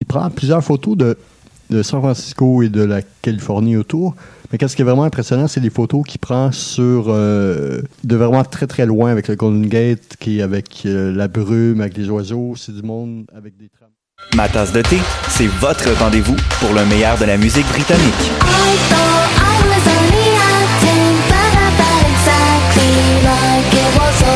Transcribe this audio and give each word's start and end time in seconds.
Il 0.00 0.06
prend 0.06 0.28
plusieurs 0.30 0.62
photos 0.62 0.96
de, 0.96 1.18
de 1.70 1.82
San 1.82 2.00
Francisco 2.00 2.62
et 2.62 2.68
de 2.68 2.82
la 2.82 3.02
Californie 3.22 3.76
autour. 3.76 4.14
Mais 4.52 4.58
qu'est-ce 4.58 4.76
qui 4.76 4.82
est 4.82 4.84
vraiment 4.84 5.04
impressionnant, 5.04 5.48
c'est 5.48 5.60
les 5.60 5.70
photos 5.70 6.04
qu'il 6.06 6.20
prend 6.20 6.52
sur 6.52 7.06
euh, 7.08 7.82
de 8.04 8.16
vraiment 8.16 8.44
très 8.44 8.66
très 8.66 8.86
loin 8.86 9.10
avec 9.10 9.26
le 9.28 9.34
Golden 9.34 9.66
Gate, 9.66 10.16
qui 10.20 10.38
est 10.38 10.42
avec 10.42 10.82
euh, 10.86 11.12
la 11.12 11.26
brume, 11.26 11.80
avec 11.80 11.96
les 11.96 12.08
oiseaux, 12.08 12.54
c'est 12.56 12.72
du 12.72 12.82
monde 12.82 13.24
avec 13.34 13.56
des 13.56 13.68
trams. 13.68 13.88
Ma 14.36 14.48
tasse 14.48 14.72
de 14.72 14.82
thé, 14.82 14.98
c'est 15.28 15.46
votre 15.46 15.90
rendez-vous 15.98 16.36
pour 16.60 16.72
le 16.72 16.84
meilleur 16.86 17.18
de 17.18 17.24
la 17.24 17.36
musique 17.36 17.66
britannique. 17.68 18.30
I 24.28 24.35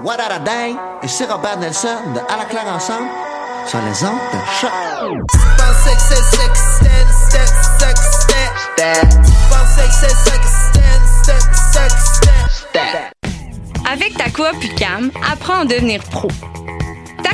What 0.00 0.20
a 0.20 0.38
day? 0.38 0.76
Et 1.02 1.08
c'est 1.08 1.24
Robert 1.24 1.58
Nelson 1.58 1.88
de 2.14 2.20
À 2.32 2.36
la 2.38 2.44
claire 2.44 2.72
ensemble 2.72 3.08
sur 3.66 3.80
les 3.80 4.04
ondes 4.04 4.18
de 4.32 4.38
choc. 4.60 4.70
Avec 13.90 14.16
ta 14.16 14.30
coop 14.30 14.62
UQAM, 14.62 15.10
apprends 15.32 15.60
à 15.60 15.64
devenir 15.64 16.00
pro. 16.04 16.28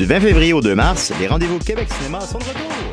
Du 0.00 0.06
20 0.06 0.20
février 0.20 0.54
au 0.54 0.62
2 0.62 0.74
mars, 0.74 1.12
les 1.20 1.26
rendez-vous 1.26 1.58
Québec 1.58 1.86
Cinéma 1.92 2.20
sont 2.20 2.38
de 2.38 2.44
retour. 2.44 2.89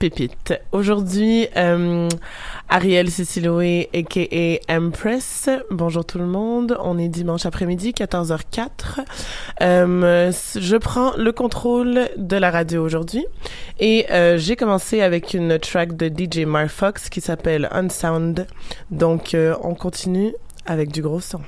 Pépite. 0.00 0.54
Aujourd'hui, 0.72 1.46
euh, 1.58 2.08
Ariel 2.70 3.10
Ciciloé, 3.10 3.90
a.k.a. 3.92 4.74
Empress. 4.74 5.50
Bonjour 5.70 6.06
tout 6.06 6.16
le 6.16 6.24
monde. 6.24 6.78
On 6.82 6.96
est 6.96 7.08
dimanche 7.08 7.44
après-midi, 7.44 7.92
14h04. 7.92 9.04
Euh, 9.60 10.32
je 10.56 10.76
prends 10.78 11.12
le 11.18 11.32
contrôle 11.32 12.08
de 12.16 12.36
la 12.38 12.50
radio 12.50 12.82
aujourd'hui. 12.82 13.26
Et 13.78 14.06
euh, 14.10 14.38
j'ai 14.38 14.56
commencé 14.56 15.02
avec 15.02 15.34
une 15.34 15.58
track 15.58 15.94
de 15.98 16.08
DJ 16.08 16.46
Marfox 16.46 17.10
qui 17.10 17.20
s'appelle 17.20 17.68
Unsound. 17.70 18.46
Donc, 18.90 19.36
on 19.62 19.74
continue 19.74 20.32
avec 20.64 20.90
du 20.92 21.02
gros 21.02 21.20
son. 21.20 21.42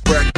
crack 0.00 0.31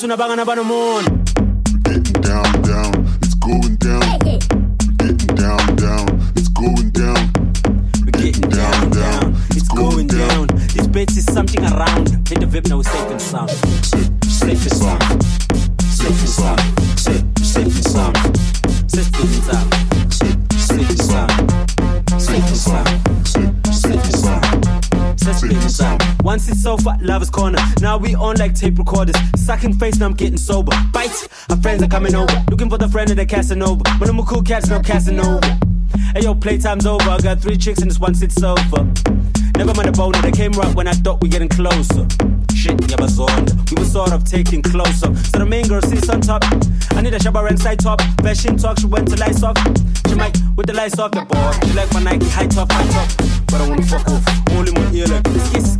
baby 0.00 0.06
yini 0.06 0.06
ngathi 0.06 0.06
unabangani 0.06 0.42
abanomona 0.42 1.10
down, 2.20 2.62
down, 2.62 3.06
it's 3.22 3.34
going 3.34 3.76
down. 3.76 4.00
We're 4.24 4.96
getting 4.98 5.34
down, 5.36 5.76
down, 5.76 6.20
it's 6.36 6.48
going 6.48 6.90
down. 6.90 7.32
We're 8.04 8.12
getting 8.12 8.48
down, 8.50 8.90
down, 8.90 9.36
it's 9.50 9.68
going 9.68 10.06
down. 10.06 10.46
This 10.74 10.86
bitch 10.86 11.16
is 11.16 11.24
something 11.24 11.64
around. 11.64 12.08
Hit 12.28 12.40
the 12.40 12.46
VIP 12.46 12.68
now, 12.68 12.82
safe 12.82 13.10
and 13.10 13.20
sound. 13.20 13.50
Safe 13.50 14.62
and 14.62 14.72
sound. 14.72 15.22
Safe 15.90 16.20
and 16.20 16.28
sound. 16.28 16.60
Safe, 16.98 17.24
safe 17.42 17.66
and 17.66 17.84
sound. 17.84 18.16
Safe 18.88 19.20
and 19.20 19.42
sound. 19.48 19.74
Safe 20.60 20.88
and 20.88 20.98
sound. 20.98 21.30
Safe 22.20 22.48
and 22.48 22.56
sound. 22.56 22.88
Safe 23.72 23.94
and 23.94 24.16
sound. 24.16 25.20
Safe 25.20 25.42
and 25.42 25.70
sound. 25.70 26.02
Once 26.22 26.48
it's 26.48 26.66
over, 26.66 26.96
love 27.00 27.22
is 27.22 27.29
corner. 27.29 27.29
Now 27.90 27.96
we 27.96 28.14
on 28.14 28.36
like 28.36 28.54
tape 28.54 28.78
recorders. 28.78 29.16
Sucking 29.34 29.72
face, 29.72 29.98
now 29.98 30.06
I'm 30.06 30.14
getting 30.14 30.36
sober. 30.36 30.70
Bites, 30.92 31.28
our 31.50 31.56
friends 31.56 31.82
are 31.82 31.88
coming 31.88 32.14
over. 32.14 32.32
Looking 32.48 32.70
for 32.70 32.78
the 32.78 32.88
friend 32.88 33.10
they're 33.10 33.26
casting 33.26 33.64
over. 33.64 33.82
But 33.98 34.08
I'm 34.08 34.16
a 34.16 34.22
cool 34.22 34.42
cats, 34.42 34.68
now 34.68 34.80
casting 34.80 35.18
over. 35.18 35.44
Hey 36.14 36.22
yo, 36.22 36.32
playtime's 36.36 36.86
over. 36.86 37.10
I 37.10 37.18
got 37.18 37.40
three 37.40 37.56
chicks 37.56 37.82
in 37.82 37.88
this 37.88 37.98
one 37.98 38.14
sit 38.14 38.30
sofa. 38.30 38.86
Never 39.56 39.74
mind 39.74 39.88
the 39.88 39.94
bone, 39.96 40.12
they 40.22 40.30
came 40.30 40.52
right 40.52 40.72
when 40.72 40.86
I 40.86 40.92
thought 40.92 41.20
we 41.20 41.28
getting 41.28 41.48
closer. 41.48 42.06
Shit, 42.54 42.78
but 42.78 43.00
We 43.00 43.82
were 43.82 43.84
sort 43.84 44.12
of 44.12 44.22
taking 44.22 44.62
closer. 44.62 45.12
So 45.26 45.38
the 45.40 45.46
main 45.46 45.66
girl 45.66 45.82
sits 45.82 46.08
on 46.08 46.20
top. 46.20 46.44
I 46.92 47.02
need 47.02 47.14
a 47.14 47.18
shabba 47.18 47.48
and 47.48 47.58
side 47.58 47.80
top. 47.80 48.00
Fashion 48.22 48.56
talk, 48.56 48.78
she 48.78 48.86
went 48.86 49.08
to 49.08 49.16
lights 49.16 49.42
off. 49.42 49.58
She 50.06 50.14
might 50.14 50.38
with 50.54 50.68
the 50.68 50.74
lights 50.74 51.00
off 51.00 51.10
the 51.10 51.22
board. 51.22 51.56
She 51.66 51.72
like 51.72 51.92
my 51.92 52.04
Nike 52.04 52.28
high 52.28 52.46
top, 52.46 52.70
high 52.70 52.86
top. 52.86 53.08
But 53.46 53.60
I 53.60 53.68
wanna 53.68 53.82
fuck 53.82 54.06
off. 54.06 54.22
Only 54.52 54.70
my 54.78 54.92
ear 54.92 55.06
like 55.08 55.26
skis. 55.26 55.79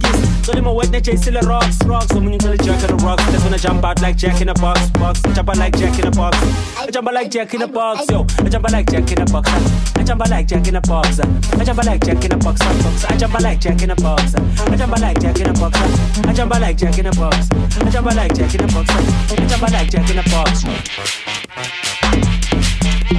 So 0.50 0.56
they 0.56 0.62
my 0.62 0.72
wet 0.72 0.90
nature 0.90 1.16
still 1.16 1.36
a 1.36 1.40
rocks, 1.42 1.78
rocks. 1.86 2.08
So 2.08 2.16
when 2.16 2.32
you 2.32 2.38
tell 2.38 2.50
the 2.50 2.58
jack 2.58 2.82
in 2.82 2.96
the 2.96 3.04
rocks, 3.04 3.22
that's 3.26 3.44
when 3.44 3.54
I 3.54 3.56
jump 3.56 3.84
out 3.84 4.02
like 4.02 4.16
Jack 4.16 4.40
in 4.40 4.48
a 4.48 4.54
box, 4.54 4.90
box. 4.90 5.24
I 5.24 5.32
jump 5.32 5.48
out 5.48 5.58
like 5.58 5.76
Jack 5.78 5.96
in 5.96 6.08
a 6.08 6.10
box. 6.10 6.36
I 6.76 6.90
jump 6.90 7.06
out 7.06 7.14
like 7.14 7.30
Jack 7.30 7.54
in 7.54 7.62
a 7.62 7.68
box, 7.68 8.10
yo. 8.10 8.26
I 8.38 8.48
jump 8.48 8.64
out 8.64 8.72
like 8.72 8.90
Jack 8.90 9.12
in 9.12 9.22
a 9.22 9.24
box. 9.26 9.48
I 9.94 10.02
jump 10.02 10.22
out 10.22 10.30
like 10.30 10.48
Jack 10.48 10.66
in 10.66 10.74
a 10.74 10.80
box. 10.80 11.20
I 11.20 11.62
jump 11.62 11.78
out 11.78 11.86
like 11.86 12.02
Jack 12.02 12.24
in 12.24 12.32
a 12.32 12.36
box, 12.36 12.58
box. 12.58 13.04
I 13.04 13.16
jump 13.16 13.34
out 13.36 13.42
like 13.42 13.60
Jack 13.60 13.80
in 13.80 13.90
a 13.90 13.94
box. 13.94 14.34
I 14.34 14.76
jump 14.76 14.92
out 14.92 15.00
like 15.00 15.20
Jack 15.20 15.38
in 15.38 15.46
a 15.46 15.52
box. 15.52 15.78
I 16.26 16.32
jump 16.32 16.52
out 16.52 16.60
like 16.60 16.76
Jack 16.76 16.98
in 16.98 17.06
a 17.06 17.12
box. 17.12 17.48
I 17.52 17.90
jump 17.90 18.06
out 18.08 18.16
like 18.16 18.34
Jack 18.34 18.54
in 18.54 18.60
a 18.60 18.66
box. 18.66 18.90
I 18.90 19.46
jump 19.46 19.62
out 19.62 19.70
like 19.70 19.88
Jack 19.88 20.10
in 20.10 20.18
a 20.18 20.22
box. 20.34 20.64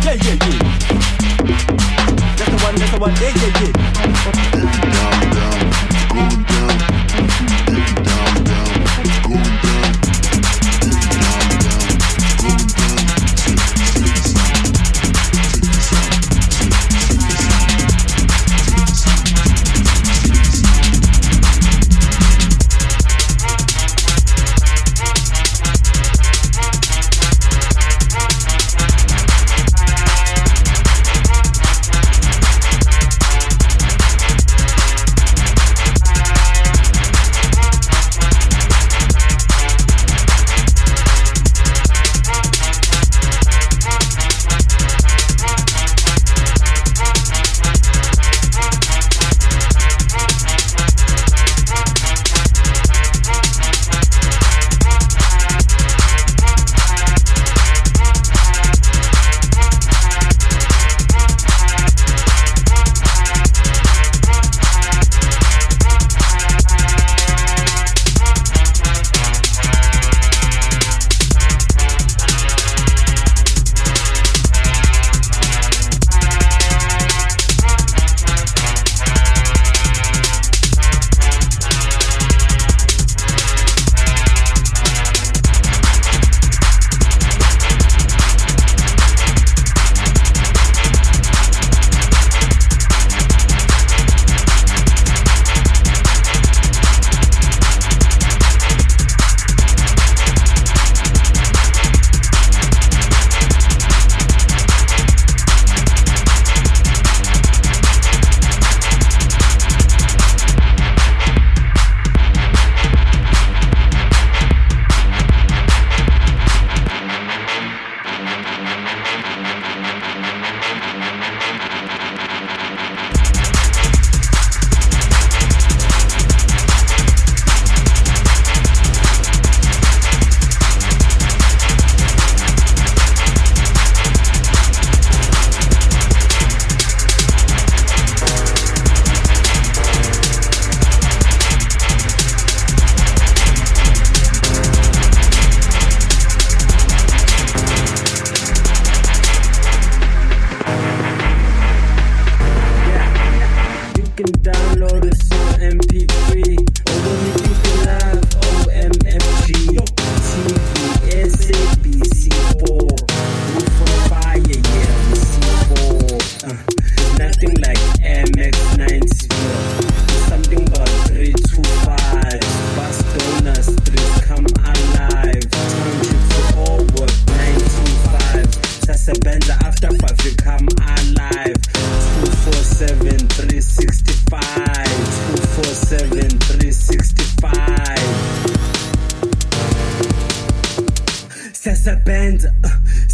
Yeah, 0.04 0.20
yeah, 0.20 0.36
yeah. 0.36 0.60
That's 2.36 2.52
the 2.52 2.58
one, 2.60 2.76
that's 2.76 2.91
the 2.91 3.00
one. 3.00 3.15
Yeah, 3.15 3.32
yeah, 3.39 3.56
yeah. 3.62 3.72
Down, 4.91 6.44
down, 6.44 6.51
it's 7.97 8.21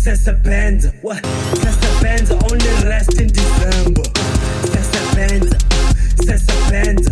Sasa 0.08 0.32
Benz, 0.32 0.88
what? 1.02 1.22
Sasa 1.26 2.02
Benz 2.02 2.32
only 2.32 2.88
rest 2.88 3.20
in 3.20 3.28
December. 3.28 4.04
Sasa 4.72 6.56
Benz, 6.72 7.12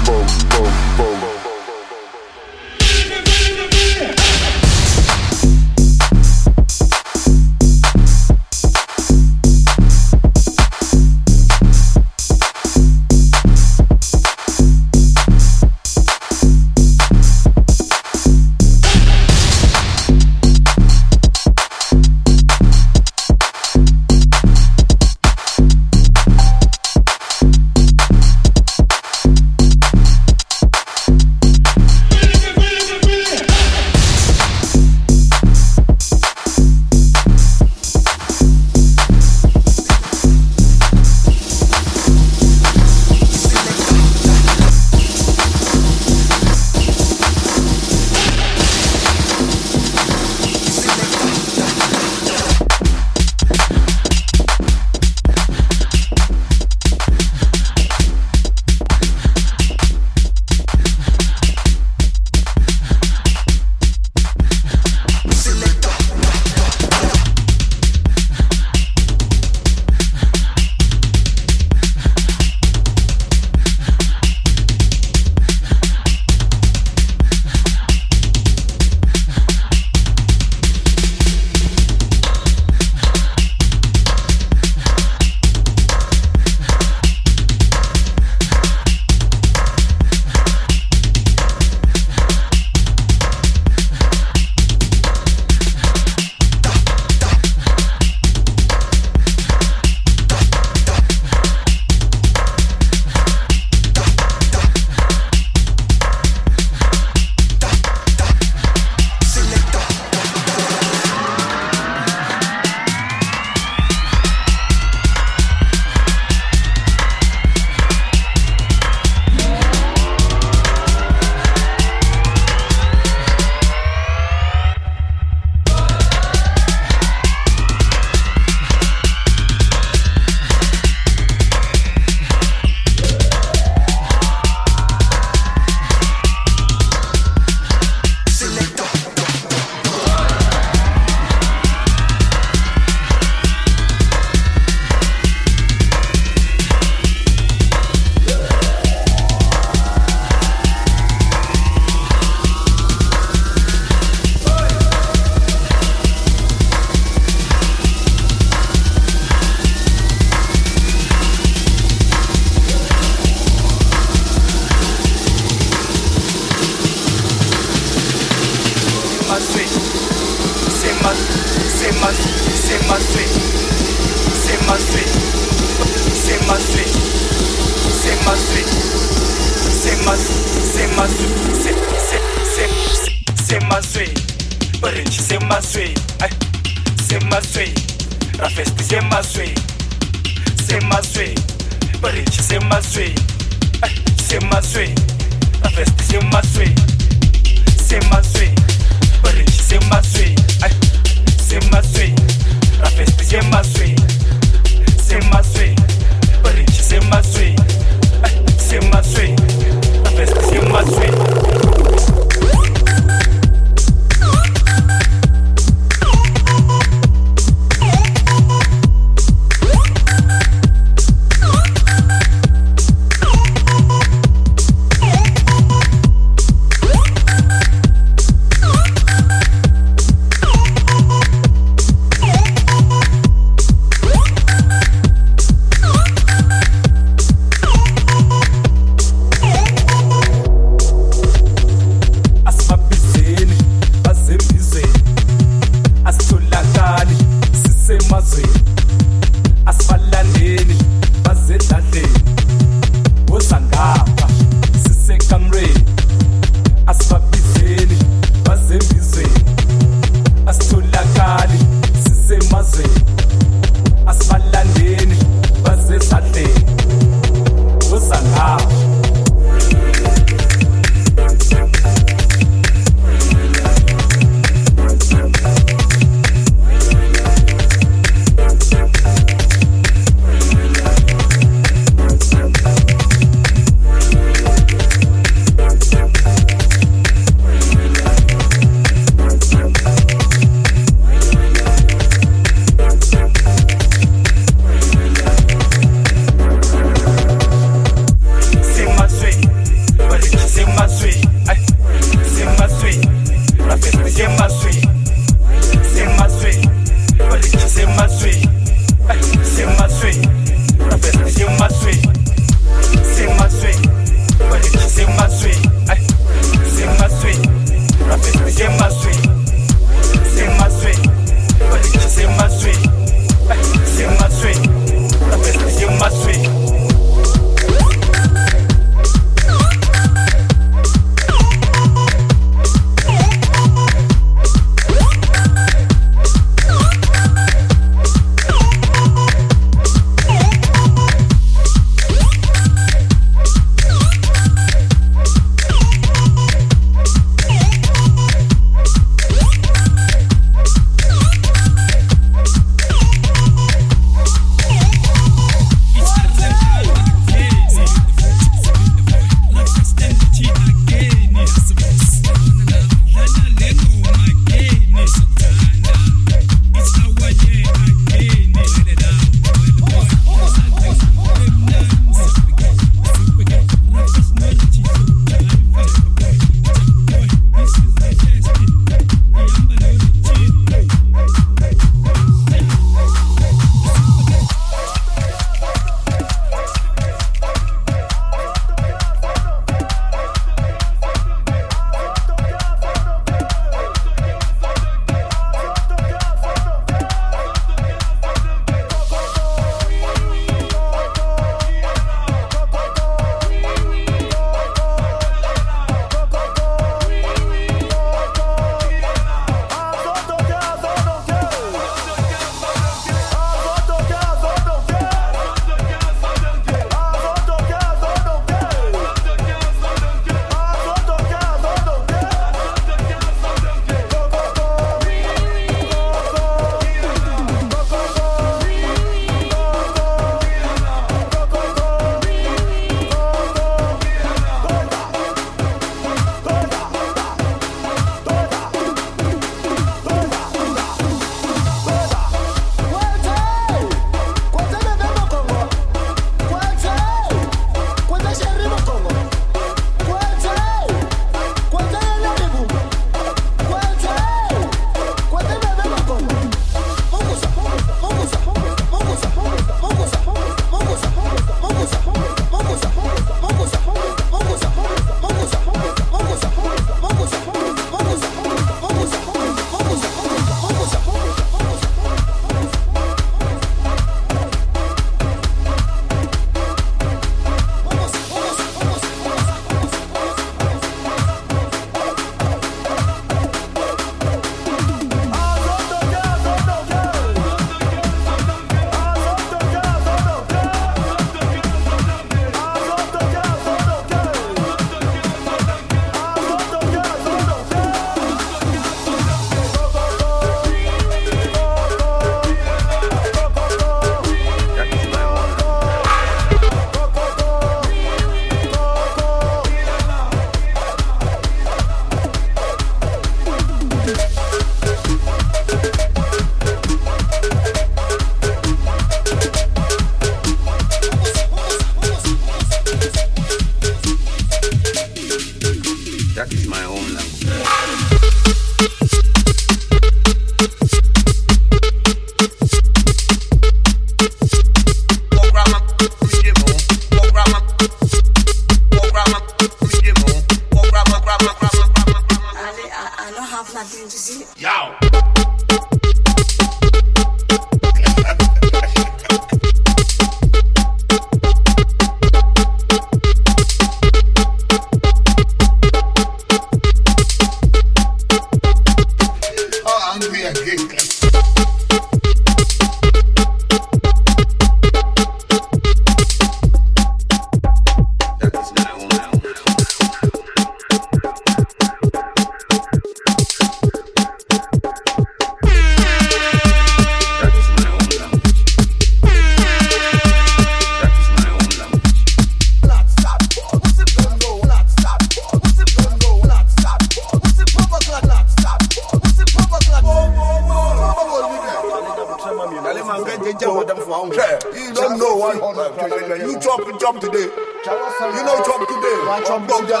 When 595.68 596.40
you 596.40 596.58
chop, 596.60 596.80
chop 596.98 597.20
today. 597.20 597.44
You 597.44 598.42
know 598.42 598.56
chop 598.64 598.88
today. 598.88 599.20
Chop 599.44 599.68
today. 599.68 600.00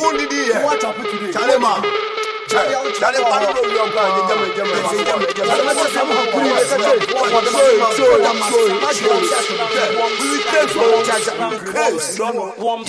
Who 0.00 0.16
did 0.16 0.32
he 0.32 0.44
hear? 0.44 0.64
Charlie 1.32 1.60
man. 1.60 1.82
Charlie 2.48 3.20
man. 3.20 3.42
We 10.20 10.40
take 10.48 10.70
for 10.70 10.88
case. 11.72 12.18
Warm. 12.58 12.84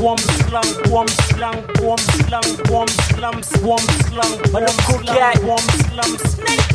Warm 0.00 0.18
slang. 0.18 0.90
Warm 0.90 1.08
slang. 1.08 1.64
Warm 1.80 1.98
slang. 1.98 2.44
Warm 2.70 2.88
slang. 2.88 3.42
Warm 3.62 3.78
slang. 3.78 4.52
Warm 4.52 4.68
slang. 5.04 5.46
Warm 5.46 5.58
slang. 5.58 6.18
Snake. 6.18 6.74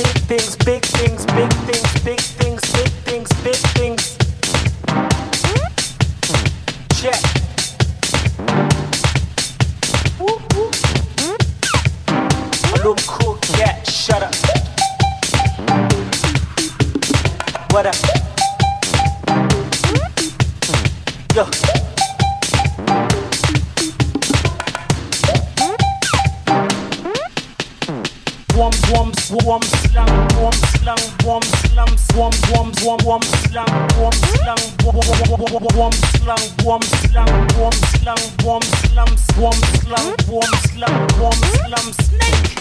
Big 0.00 0.06
things, 0.28 0.56
big 0.56 0.82
things, 0.82 1.26
big 1.26 1.52
things, 1.66 1.92
big 2.04 2.20
things, 2.20 2.60
big 2.72 2.90
things, 3.04 3.28
big 3.42 3.56
things. 3.74 4.16
Check. 6.94 7.20
A 12.62 12.76
little 12.76 12.96
cool 13.06 13.34
cat, 13.42 13.86
shut 13.86 14.22
up. 14.22 14.34
What 17.72 17.86
up? 17.86 18.19
wom 29.50 29.62
slam 29.62 30.06
wom 30.40 30.52
slam 30.78 30.98
wom 31.26 31.42
slam 31.42 31.88
wom 32.16 32.32
wom 32.52 32.70
wom 32.84 33.00
wom 33.04 33.22
slam 33.22 33.66
wom 33.98 34.12
slam 34.12 34.58
wom 34.84 34.94
wom 35.74 35.92
slam 36.14 36.38
wom 36.64 36.82
slam 37.02 37.34
wom 37.58 37.82
slam 37.82 38.18
wom 38.44 38.62
slam 38.62 39.08
wom 39.40 39.58
slam 39.82 40.06
wom 40.30 40.52
slam 40.70 40.94
wom 41.18 41.38
slam 41.50 41.92
snake 41.92 42.60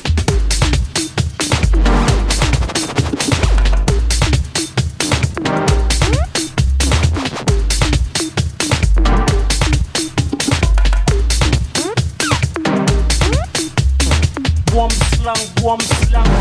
Wom 14.74 14.90
slang, 14.90 15.44
wom 15.64 15.80
slang 15.82 16.39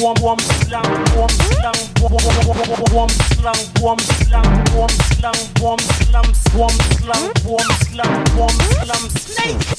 warm 0.00 0.16
warm 0.20 0.38
slang, 0.38 0.84
warm 1.16 1.28
slang, 1.28 1.74
warm 2.00 2.18
slang, 2.18 3.58
warm 3.80 3.98
slang, 3.98 4.44
warm 4.74 4.88
slang, 4.98 5.34
warm 5.62 5.78
slang, 5.78 6.34
warm 6.54 7.68
slang, 7.90 8.24
warm 8.36 9.08
snake. 9.10 9.78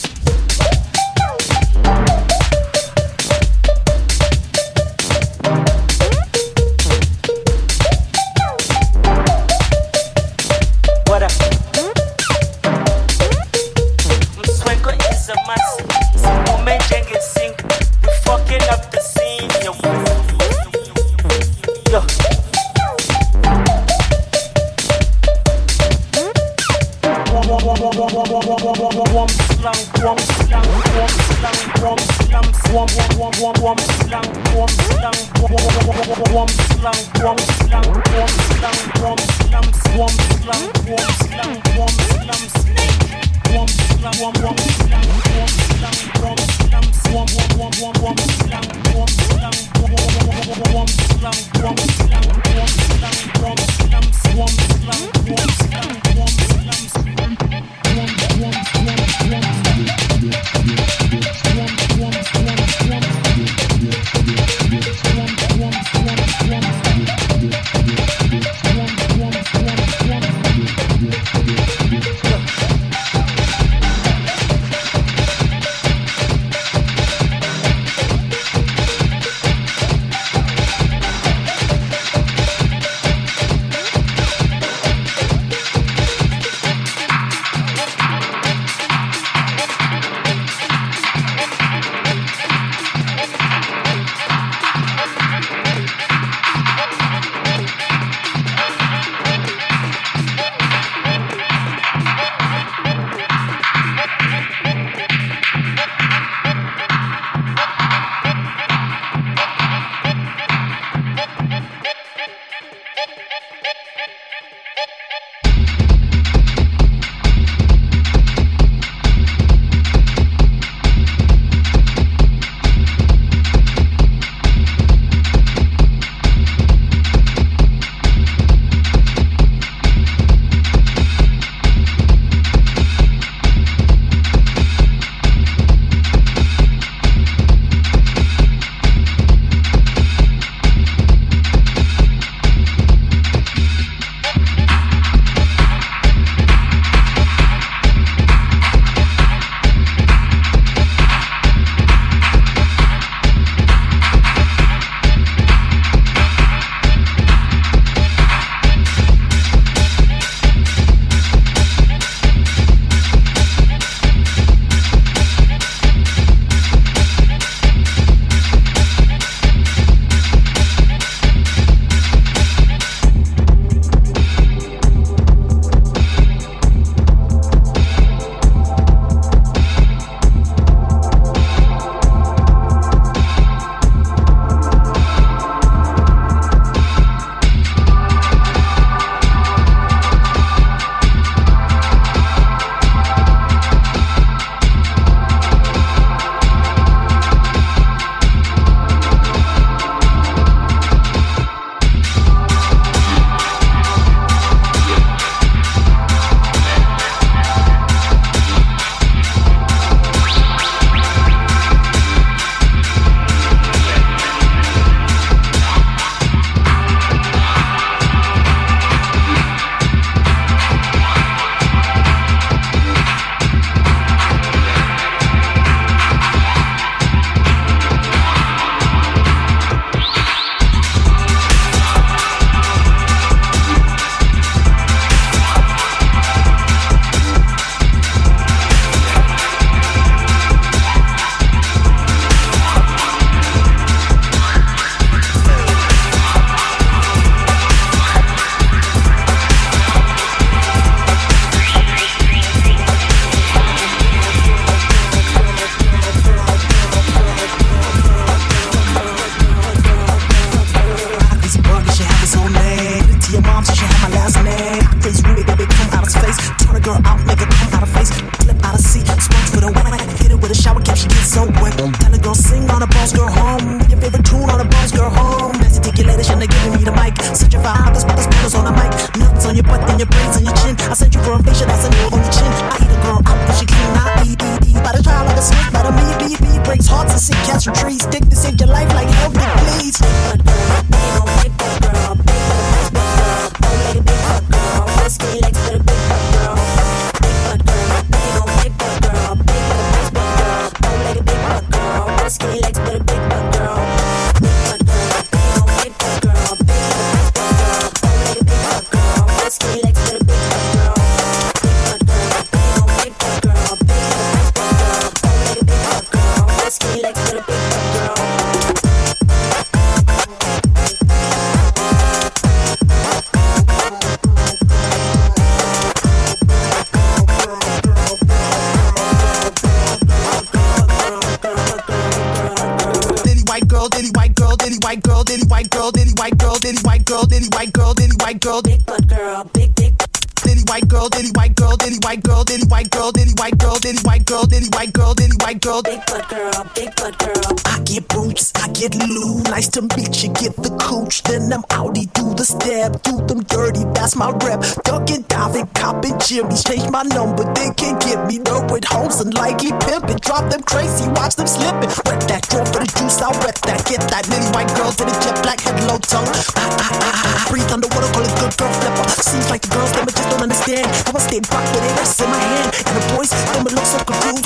Jimmy's. 356.30 356.64
Change 356.64 356.86
my 356.92 357.02
number, 357.10 357.42
they 357.58 357.74
can't 357.74 357.98
get 358.06 358.22
me. 358.30 358.38
nowhere. 358.38 358.70
with 358.70 358.86
hoes 358.86 359.20
and 359.20 359.34
likely 359.34 359.74
pimping. 359.82 360.22
Drop 360.22 360.46
them 360.52 360.62
crazy, 360.62 361.10
watch 361.18 361.34
them 361.34 361.48
slipping. 361.48 361.90
Wet 362.06 362.22
that, 362.30 362.46
drop 362.54 362.70
for 362.70 362.86
the 362.86 362.90
juice, 363.02 363.18
I'll 363.18 363.34
wet 363.42 363.58
that. 363.66 363.82
Get 363.90 364.06
that, 364.14 364.30
nitty 364.30 364.54
white 364.54 364.70
girls 364.78 365.02
in 365.02 365.10
a 365.10 365.16
jet 365.26 365.42
black 365.42 365.60
head, 365.62 365.74
low 365.90 365.98
tongue. 365.98 366.30
I, 366.30 366.38
ah 366.54 366.86
ah 366.86 367.22
ah! 367.26 367.48
breathe 367.50 367.72
underwater, 367.74 368.14
call 368.14 368.22
it 368.22 368.34
good 368.38 368.54
girl 368.62 368.70
flipper. 368.78 369.10
Seems 369.10 369.50
like 369.50 369.66
the 369.66 369.74
girls, 369.74 369.92
them 369.92 370.06
just 370.06 370.30
don't 370.30 370.44
understand. 370.46 370.86
How 371.10 371.18
I 371.18 371.22
stay 371.26 371.42
back 371.42 371.66
with 371.74 371.82
it, 371.82 371.98
in 371.98 372.30
my 372.30 372.38
hand. 372.38 372.78
And 372.78 372.94
the 372.94 373.04
boys, 373.18 373.30
them 373.34 373.66
look 373.66 373.86
so 373.90 373.98
confused. 374.06 374.39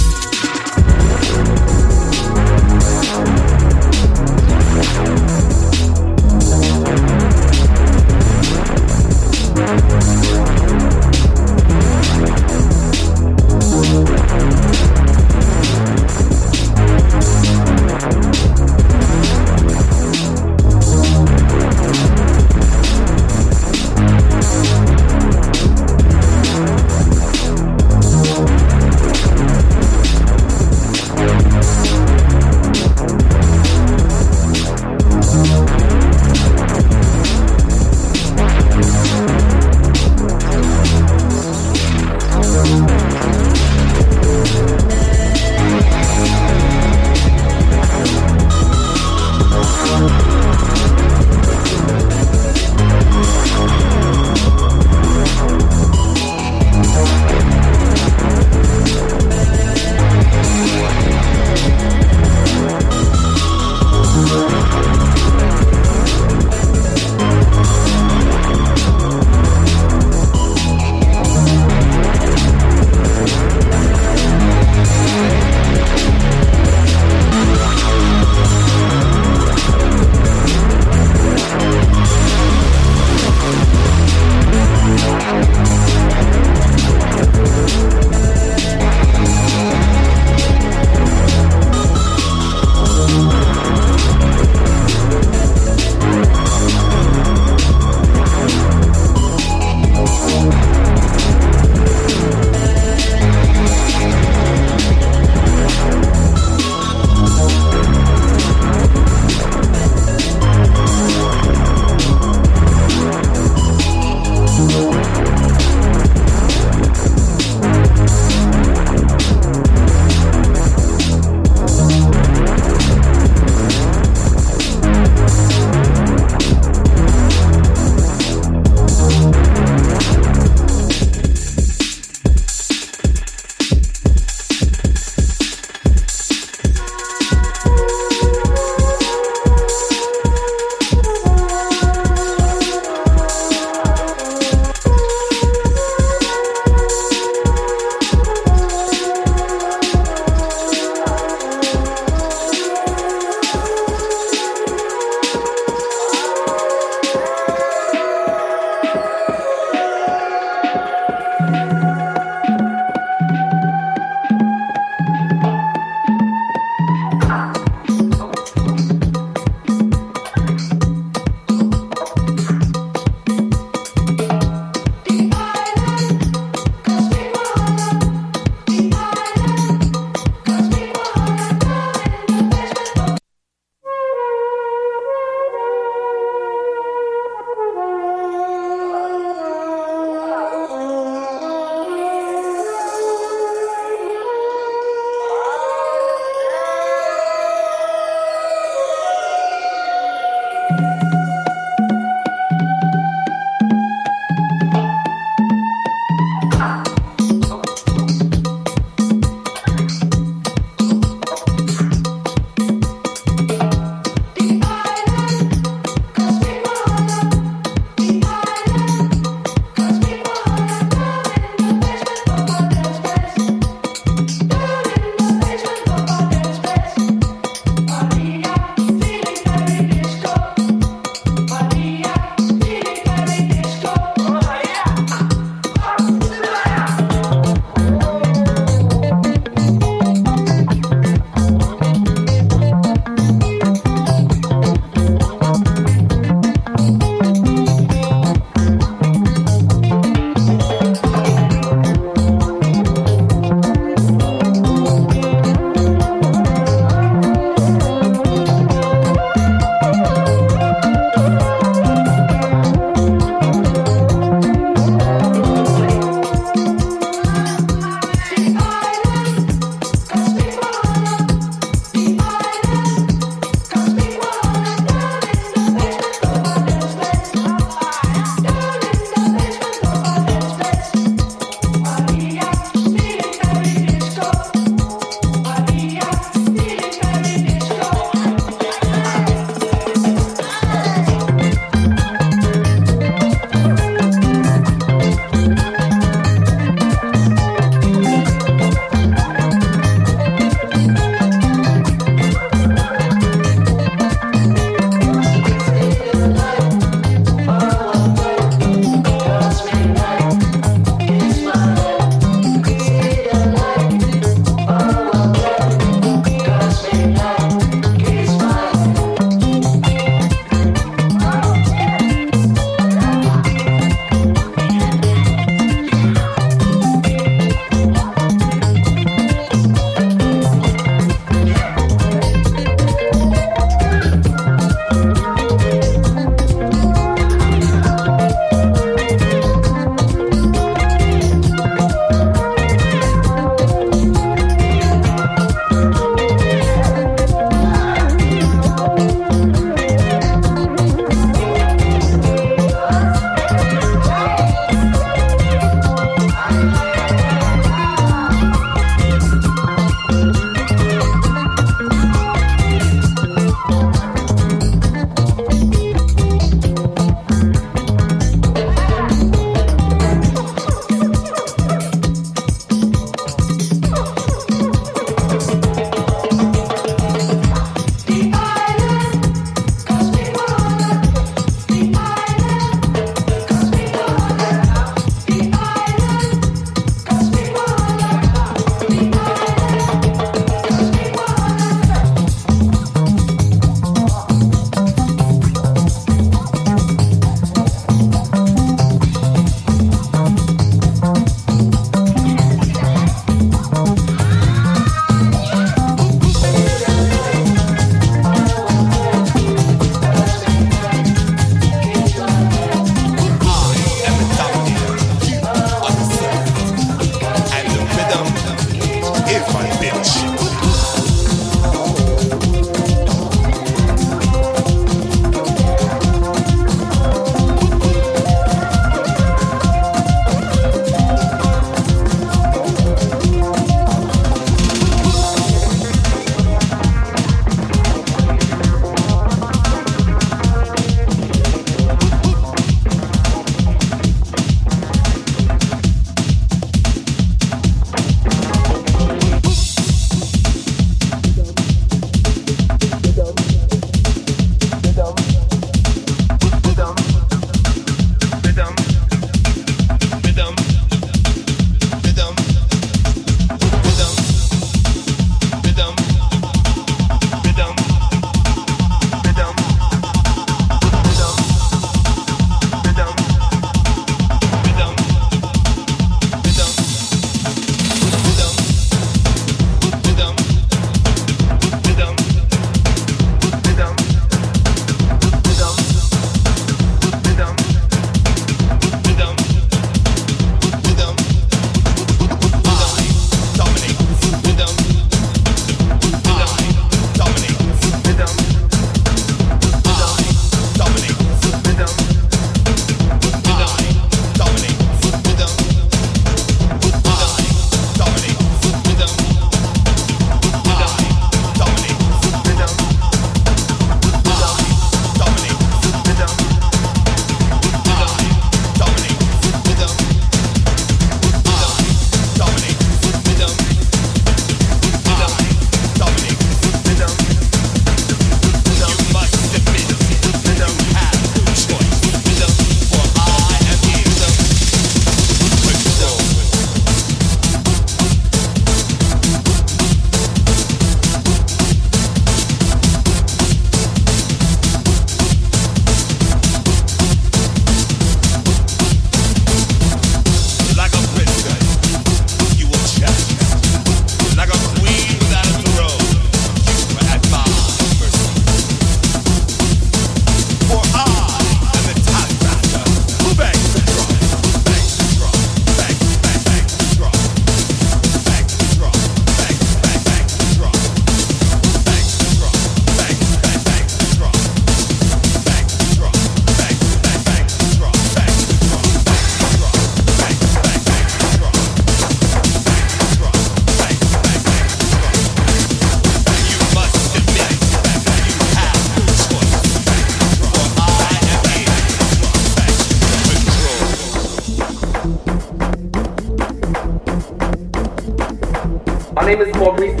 for 599.61 599.77
me. 599.77 600.00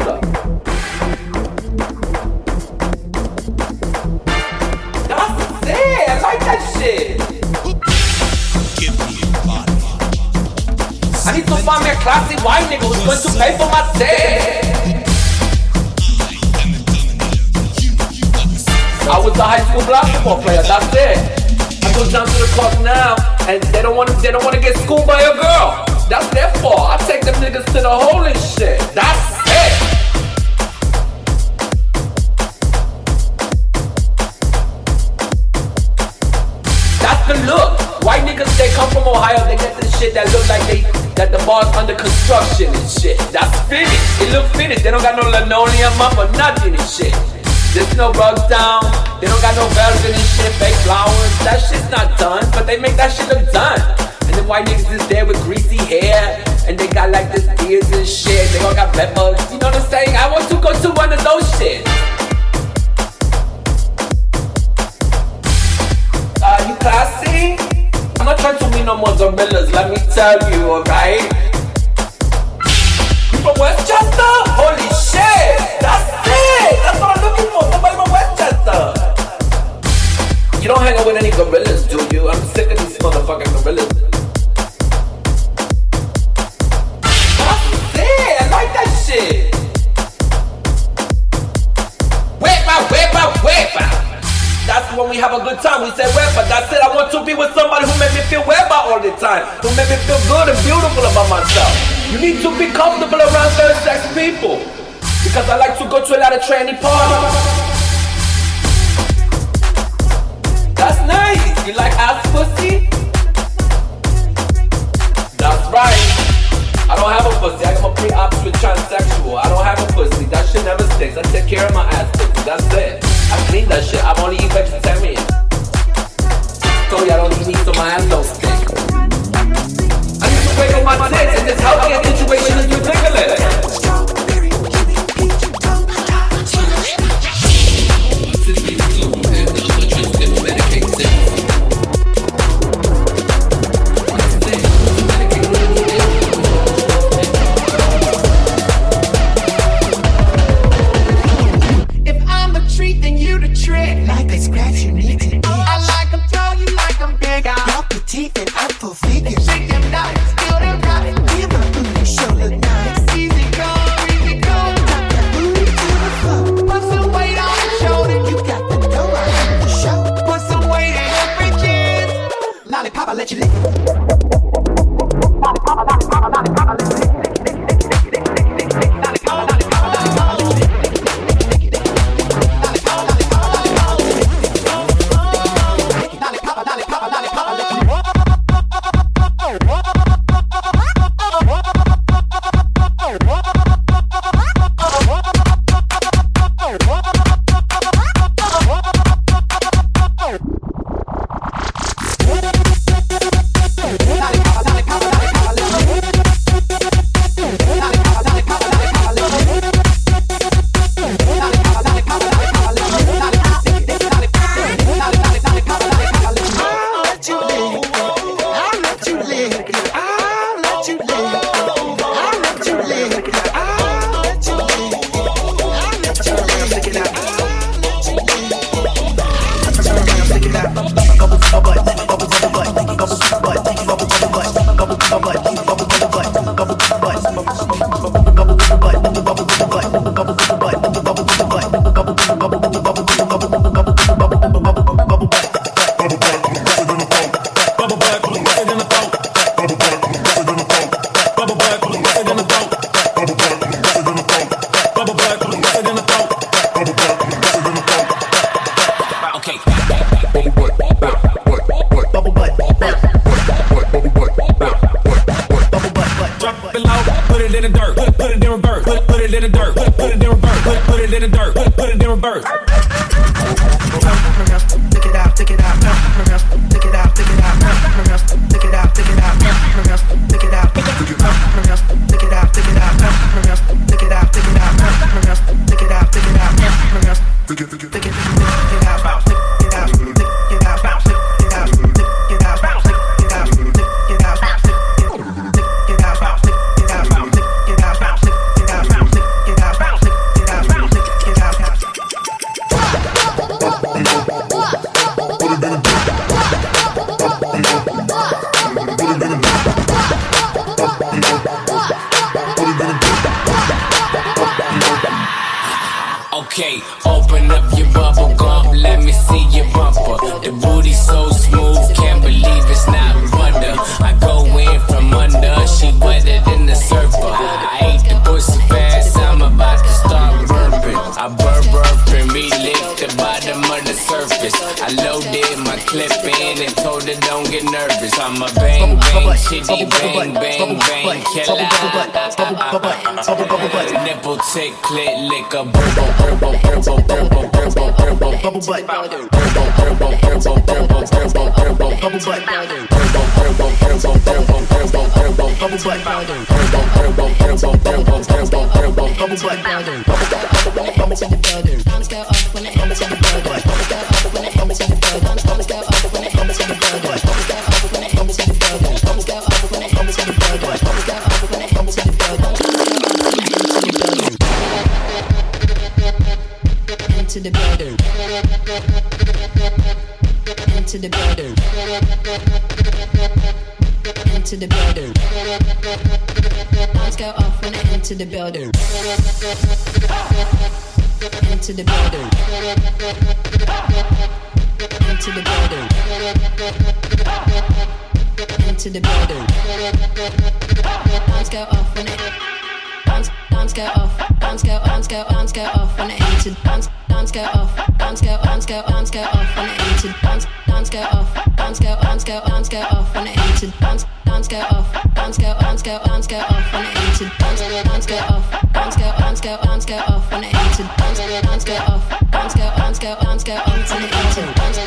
Go, 423.01 423.15
go, 423.15 423.23
bounce 423.25 423.43
go 423.43 423.55
bounce 423.65 424.77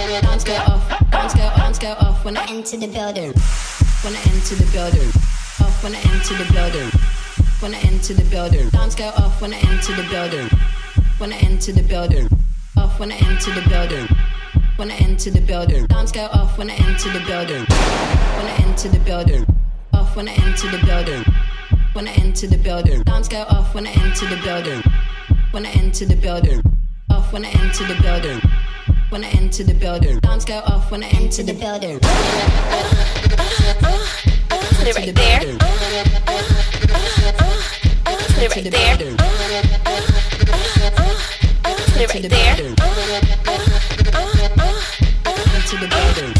go 0.00 0.22
bounce 0.22 0.44
go, 0.44 0.54
off 0.54 0.88
when 1.10 1.34
go 1.34 1.50
bounce 1.56 1.78
go, 1.78 1.92
off 2.00 2.24
when 2.24 2.36
I 2.38 2.46
enter 2.48 2.78
the 2.78 2.86
building. 2.86 3.32
When 4.02 4.14
I 4.14 4.20
enter 4.32 4.54
the 4.54 4.68
building, 4.72 5.08
off 5.60 5.82
when 5.82 5.94
I 5.94 6.00
enter 6.00 6.34
the 6.34 6.50
building. 6.52 6.90
When 7.60 7.74
I 7.74 7.78
enter 7.80 8.14
the 8.14 8.24
building, 8.24 8.70
bounce 8.70 8.94
go 8.94 9.08
off 9.08 9.40
when 9.40 9.52
I 9.52 9.58
enter 9.58 9.94
the 9.94 10.08
building. 10.08 10.48
When 11.18 11.32
I 11.32 11.36
enter 11.36 11.72
the 11.72 11.82
building, 11.82 12.28
off 12.76 12.98
when 12.98 13.12
I 13.12 13.16
enter 13.16 13.52
the 13.52 13.68
building. 13.68 14.08
When 14.76 14.90
I 14.90 14.96
enter 14.96 15.30
the 15.30 15.40
building, 15.40 15.86
bounce 15.86 16.12
go 16.12 16.24
off 16.32 16.56
when 16.56 16.70
I 16.70 16.74
enter 16.74 17.12
the 17.12 17.20
building. 17.26 17.66
When 17.66 18.46
I 18.46 18.56
enter 18.64 18.88
the 18.88 19.00
building, 19.00 19.46
off 19.92 20.16
when 20.16 20.28
I 20.28 20.32
enter 20.32 20.70
the 20.70 20.84
building. 20.86 21.23
When 21.94 22.08
I 22.08 22.12
enter 22.14 22.48
the 22.48 22.58
building, 22.58 23.04
bounce 23.04 23.28
go 23.28 23.42
off 23.42 23.72
when 23.72 23.86
I 23.86 23.92
enter 23.92 24.26
the 24.26 24.36
building. 24.42 24.82
When 25.52 25.64
I 25.64 25.70
enter 25.70 26.04
the 26.04 26.16
building, 26.16 26.60
off 27.08 27.32
when 27.32 27.44
I 27.44 27.50
enter 27.50 27.86
the 27.86 27.94
building. 28.02 28.40
When 29.10 29.22
I 29.22 29.28
enter 29.28 29.62
the 29.62 29.74
building, 29.74 30.18
bounce 30.18 30.44
go 30.44 30.56
off 30.66 30.90
when 30.90 31.04
I 31.04 31.06
enter 31.10 31.44
the 31.44 31.52
building. 31.54 32.00
Put 34.74 34.88
it 34.88 34.96
right 34.96 35.14
there. 35.14 35.38
Put 38.26 38.42
it 38.42 38.50
right 38.56 38.70
there. 38.72 38.96
Put 41.92 42.00
it 42.00 42.10
right 42.12 42.28
there. 42.28 42.56
Into 45.54 45.76
the 45.78 45.86
building. 45.88 46.34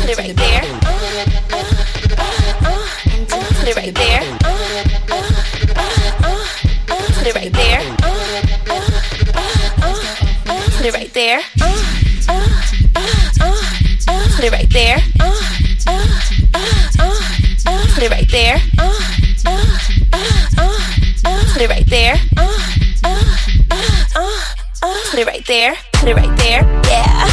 Put 0.00 0.08
it 0.10 0.18
right 0.18 0.36
there. 0.36 0.62
Put 3.58 3.68
it 3.68 3.76
right 3.76 3.94
there. 3.94 4.22
Put 7.14 7.26
it 7.26 7.34
right 7.34 7.52
there. 7.52 7.82
Put 10.76 10.84
it 10.84 10.92
right 10.92 11.12
there. 11.12 11.40
Put 14.34 14.44
it 14.44 14.50
right 14.50 14.70
there. 14.70 14.98
Put 21.52 21.62
it 21.62 21.70
right 21.70 21.86
there. 21.88 22.16
Put 25.10 25.18
it 25.18 25.26
right 25.26 25.46
there. 25.46 25.76
Put 25.92 26.08
it 26.08 26.16
right 26.16 26.36
there. 26.38 26.62
Yeah. 26.86 27.31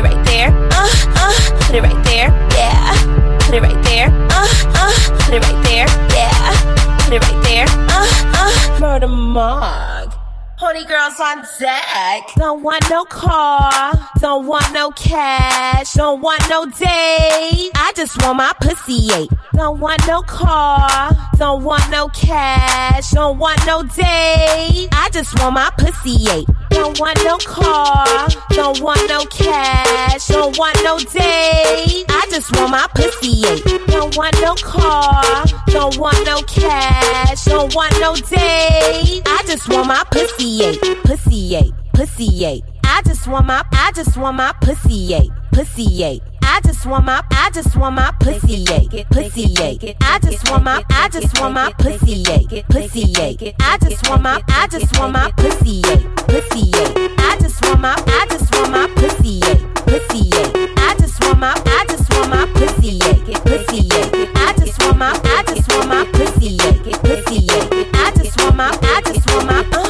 It 0.00 0.04
right 0.04 0.24
there. 0.24 0.48
Uh, 0.72 0.88
uh. 1.14 1.60
Put 1.60 1.76
it 1.76 1.82
right 1.82 2.04
there. 2.06 2.28
Yeah. 2.56 3.38
Put 3.40 3.54
it 3.54 3.60
right 3.60 3.84
there. 3.84 4.06
Uh, 4.30 4.48
uh. 4.72 5.18
Put 5.20 5.34
it 5.34 5.42
right 5.42 5.62
there. 5.64 5.86
Yeah. 6.16 6.96
Put 7.00 7.12
it 7.12 7.22
right 7.22 7.44
there. 7.44 7.66
Uh, 7.68 8.08
uh. 8.32 8.80
Murder 8.80 9.08
Mog. 9.08 10.14
Honey 10.56 10.86
girls 10.86 11.20
on 11.20 11.44
deck. 11.58 12.30
Don't 12.36 12.62
want 12.62 12.82
no 12.88 13.04
car. 13.04 13.92
Don't 14.20 14.46
want 14.46 14.72
no 14.72 14.90
cash. 14.92 15.92
Don't 15.92 16.22
want 16.22 16.48
no 16.48 16.64
date. 16.64 17.70
I 17.74 17.92
just 17.94 18.22
want 18.22 18.38
my 18.38 18.54
pussy 18.58 19.06
ate. 19.12 19.28
Don't 19.52 19.80
want 19.80 20.00
no 20.06 20.22
car. 20.22 21.10
Don't 21.36 21.62
want 21.62 21.90
no 21.90 22.08
cash. 22.08 23.10
Don't 23.10 23.36
want 23.36 23.60
no 23.66 23.82
date. 23.82 24.88
I 24.92 25.10
just 25.12 25.38
want 25.38 25.56
my 25.56 25.70
pussy 25.76 26.24
ate. 26.30 26.48
Don't 26.70 26.98
want 26.98 27.18
no 27.24 27.36
car. 27.38 28.28
Don't 28.50 28.80
want 28.80 29.00
no 29.08 29.24
cash. 29.26 30.26
Don't 30.26 30.56
want 30.58 30.76
no 30.82 30.98
date. 30.98 32.04
I 32.08 32.26
just 32.30 32.54
want 32.56 32.70
my 32.70 32.86
pussy 32.94 33.42
ate. 33.46 33.64
Don't 33.88 34.16
want 34.16 34.34
no 34.40 34.54
car. 34.54 35.44
Don't 35.66 35.96
want 35.98 36.24
no 36.24 36.42
cash. 36.42 37.44
Don't 37.44 37.74
want 37.74 37.92
no 38.00 38.14
date. 38.14 39.22
I 39.26 39.42
just 39.46 39.68
want 39.68 39.88
my 39.88 40.02
pussy 40.10 40.62
ate. 40.64 40.80
Pussy 41.04 41.54
ate. 41.56 41.74
Pussy 41.92 42.44
ate. 42.44 42.64
I 42.84 43.02
just 43.02 43.26
want 43.28 43.46
my 43.46 43.64
I 43.72 43.92
just 43.92 44.16
want 44.16 44.36
my 44.36 44.52
pussy 44.60 45.14
ate. 45.14 45.30
Pussy 45.52 46.02
ate. 46.04 46.22
I 46.52 46.60
just 46.62 46.84
want 46.84 47.04
my 47.04 47.22
I 47.30 47.50
just 47.50 47.76
want 47.76 47.94
my 47.94 48.10
pussy 48.18 48.64
ate. 48.72 49.08
Pussy 49.10 49.54
ate. 49.62 49.96
I 50.00 50.18
just 50.18 50.50
want 50.50 50.64
my 50.64 50.82
I 50.90 51.08
just 51.08 51.40
want 51.40 51.54
my 51.54 51.72
pussy 51.78 52.24
ate. 52.28 52.66
Pussy 52.68 53.14
ate. 53.20 53.54
I 53.60 53.78
just 53.78 54.10
want 54.10 54.22
my 54.22 54.42
I 54.48 54.66
just 54.66 54.98
want 54.98 55.12
my 55.12 55.30
pussy 55.36 55.80
ate. 55.86 56.04
Pussy 56.26 56.72
ate. 56.74 57.12
I 57.20 57.38
just 57.40 57.64
want 57.64 57.80
my 57.80 57.94
I 58.04 58.26
just 58.28 58.52
want 58.52 58.72
my 58.72 58.88
pussy 58.96 59.40
ate. 59.46 59.62
Pussy 59.86 60.28
ate. 60.34 60.70
I 60.76 60.96
just 60.98 61.22
want 61.22 61.38
my 61.38 61.54
I 61.54 61.84
just 61.88 62.12
want 62.14 62.30
my 62.30 62.46
pussy 62.54 62.98
ate. 62.98 63.44
Pussy 63.44 63.86
ate. 63.94 64.28
I 64.34 64.52
just 64.58 64.82
want 64.82 64.98
my 64.98 65.20
I 65.22 65.44
just 65.46 65.72
want 65.72 65.88
my 65.88 66.04
pussy 66.12 66.58
ate. 66.66 66.98
Pussy 67.04 67.46
ate. 67.46 67.94
I 67.94 68.10
just 68.16 68.36
want 68.42 68.56
my 68.56 68.76
I 68.82 69.00
just 69.06 69.30
want 69.30 69.46
my 69.46 69.60
uh 69.72 69.88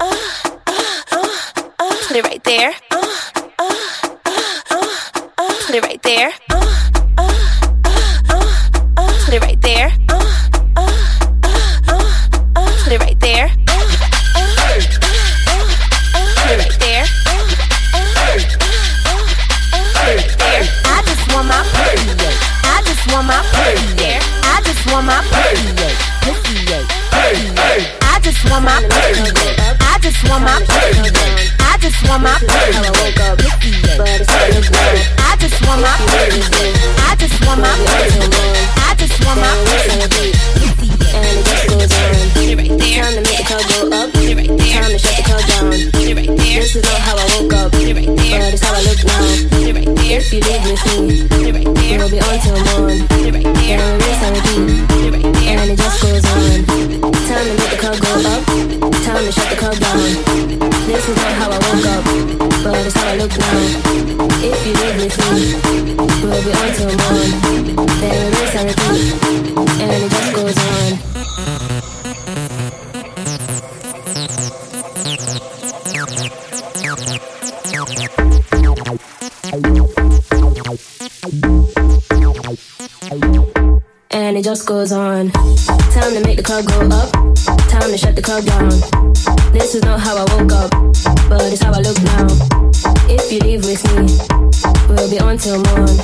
uh 0.00 0.16
uh 1.12 1.62
uh 1.78 1.96
put 2.08 2.16
it 2.16 2.24
right 2.24 2.42
there. 2.42 2.74
Uh 2.90 3.39
put 5.70 5.78
it 5.78 5.86
right 5.86 6.02
there. 6.02 6.32
Uh 6.50 6.56
uh 7.16 7.30
uh 7.84 8.42
uh 8.96 9.24
put 9.24 9.34
it 9.34 9.40
right 9.40 9.60
there. 9.62 9.92
Uh 10.08 10.18
uh 10.76 10.90
uh 11.46 12.02
uh 12.56 12.70
put 12.82 12.92
it 12.92 13.00
right 13.00 13.20
there. 13.20 13.46
Put 13.46 13.86
it 16.50 16.58
right 16.58 16.76
there. 16.80 17.04
I 20.90 21.02
just 21.06 21.22
want 21.32 21.46
my 21.46 21.62
pussy. 21.70 22.18
I 22.66 22.82
just 22.82 23.06
want 23.12 23.26
my 23.28 23.38
pussy. 23.54 24.18
I 24.42 24.58
just 24.66 24.82
want 24.90 25.06
my 25.06 25.22
pussy. 25.30 25.70
Pussy. 26.26 26.66
I 28.02 28.18
just 28.20 28.42
want 28.50 28.64
my. 28.64 28.74
I 28.74 29.98
just 30.02 30.28
want 30.28 30.42
my. 30.42 30.58
I 31.60 31.78
just 31.78 32.02
want 32.08 32.22
my 32.24 33.19
be 52.10 52.18
on 52.18 52.38
till 52.40 52.58
morn. 52.74 52.98
Right 53.30 53.46
there. 53.46 53.78
Then 53.78 54.00
rinse 54.02 54.22
and 54.26 54.34
repeat. 54.36 55.46
And 55.46 55.70
it 55.70 55.78
just 55.78 56.02
goes 56.02 56.24
on. 56.26 56.64
Time 57.30 57.46
to 57.46 57.54
make 57.54 57.70
the 57.70 57.78
club 57.78 57.98
go 58.02 58.10
up. 58.34 58.42
Time 59.06 59.24
to 59.24 59.32
shut 59.32 59.48
the 59.50 59.56
club 59.56 59.78
down. 59.78 59.98
This 60.86 61.08
is 61.08 61.16
not 61.16 61.32
how 61.38 61.50
I 61.50 61.58
woke 61.70 61.86
up, 61.86 62.04
but 62.64 62.86
it's 62.86 62.96
how 62.96 63.06
I 63.06 63.16
look 63.16 63.30
now. 63.30 63.58
If 64.42 64.58
you 64.66 64.74
live 64.82 64.96
with 64.98 65.16
me, 65.30 65.54
we'll 66.22 66.42
be 66.42 66.50
on 66.50 66.70
till 66.74 66.90
morn. 66.98 67.30
Then 68.00 68.32
rinse 68.34 68.54
and 68.56 68.66
repeat. 68.70 69.49
Just 84.50 84.66
goes 84.66 84.90
on. 84.90 85.30
Time 85.94 86.12
to 86.12 86.20
make 86.24 86.36
the 86.36 86.42
club 86.42 86.66
go 86.66 86.80
up. 86.90 87.08
Time 87.70 87.88
to 87.88 87.96
shut 87.96 88.16
the 88.16 88.22
club 88.22 88.44
down. 88.44 88.68
This 89.52 89.76
is 89.76 89.82
not 89.84 90.00
how 90.00 90.16
I 90.16 90.24
woke 90.34 90.50
up, 90.50 90.70
but 91.30 91.40
it's 91.52 91.62
how 91.62 91.70
I 91.70 91.78
look 91.78 91.94
now. 92.02 92.26
If 93.06 93.30
you 93.30 93.38
leave 93.46 93.62
with 93.62 93.78
me, 93.94 94.10
we'll 94.88 95.08
be 95.08 95.20
on 95.20 95.38
till 95.38 95.62
morn. 95.70 95.94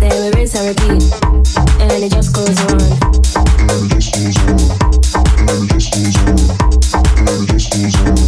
Then 0.00 0.16
we 0.16 0.32
rinse 0.32 0.56
and 0.56 0.72
repeat, 0.72 1.04
and 1.84 2.00
it 2.00 2.10
just 2.10 2.32
goes 2.32 2.56
on. 2.72 2.80
Got 8.04 8.23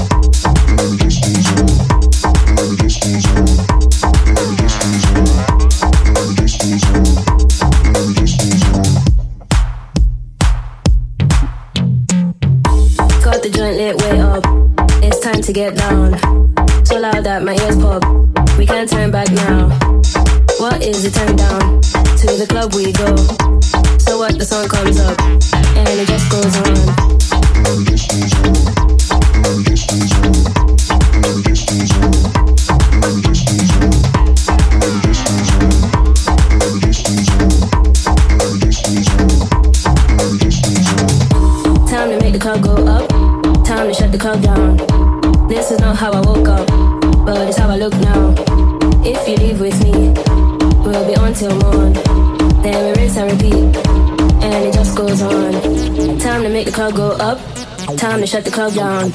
shut 58.37 58.45
the 58.45 58.51
club 58.51 58.75
down. 58.75 59.09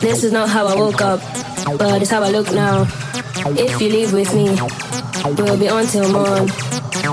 This 0.00 0.24
is 0.24 0.32
not 0.32 0.48
how 0.48 0.66
I 0.66 0.74
woke 0.74 1.02
up, 1.02 1.20
but 1.76 2.00
it's 2.00 2.10
how 2.10 2.22
I 2.22 2.30
look 2.30 2.50
now. 2.52 2.86
If 3.52 3.82
you 3.82 3.90
leave 3.90 4.14
with 4.14 4.32
me, 4.34 4.56
we'll 5.36 5.58
be 5.58 5.68
on 5.68 5.84
till 5.86 6.10
morn. 6.10 6.48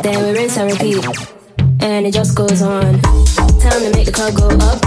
Then 0.04 0.24
we 0.24 0.40
rinse 0.40 0.56
and 0.56 0.72
repeat, 0.72 1.04
and 1.82 2.08
it 2.08 2.14
just 2.14 2.34
goes 2.34 2.62
on. 2.62 3.02
Time 3.60 3.82
to 3.84 3.92
make 3.92 4.06
the 4.06 4.14
club 4.14 4.36
go 4.36 4.48
up. 4.72 4.80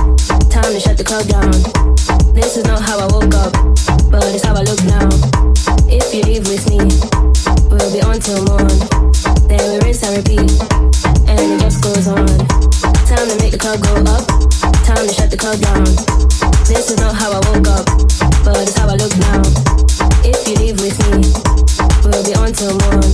Time 0.49 0.73
to 0.73 0.81
shut 0.81 0.97
the 0.97 1.05
club 1.05 1.29
down. 1.29 1.53
This 2.33 2.57
is 2.57 2.65
not 2.65 2.81
how 2.81 3.01
I 3.01 3.07
woke 3.13 3.35
up, 3.35 3.53
but 4.11 4.25
it's 4.33 4.45
how 4.47 4.57
I 4.57 4.65
look 4.65 4.81
now. 4.89 5.13
If 5.93 6.09
you 6.15 6.23
leave 6.25 6.49
with 6.49 6.65
me, 6.73 6.81
we'll 7.69 7.93
be 7.93 8.01
on 8.01 8.17
till 8.19 8.41
morn. 8.49 8.73
Then 9.45 9.61
we 9.61 9.85
rinse 9.85 10.03
and 10.09 10.17
repeat, 10.17 10.57
and 11.29 11.39
it 11.53 11.61
just 11.61 11.83
goes 11.85 12.09
on. 12.09 12.25
Time 13.05 13.29
to 13.29 13.37
make 13.45 13.53
the 13.53 13.61
club 13.61 13.83
go 13.85 13.93
up. 14.09 14.25
Time 14.89 15.07
to 15.07 15.13
shut 15.13 15.31
the 15.31 15.37
club 15.37 15.61
down. 15.61 16.16
This 16.69 16.91
is 16.91 16.99
not 16.99 17.15
how 17.15 17.31
I 17.31 17.39
woke 17.49 17.69
up, 17.69 17.87
but 18.45 18.57
it's 18.59 18.77
how 18.77 18.89
I 18.89 18.97
look 18.97 19.17
now. 19.19 19.41
If 20.25 20.49
you 20.49 20.57
leave 20.57 20.81
with 20.81 20.99
me, 21.11 21.23
we'll 22.03 22.25
be 22.25 22.35
on 22.35 22.53
till 22.53 22.77
morn. 22.91 23.13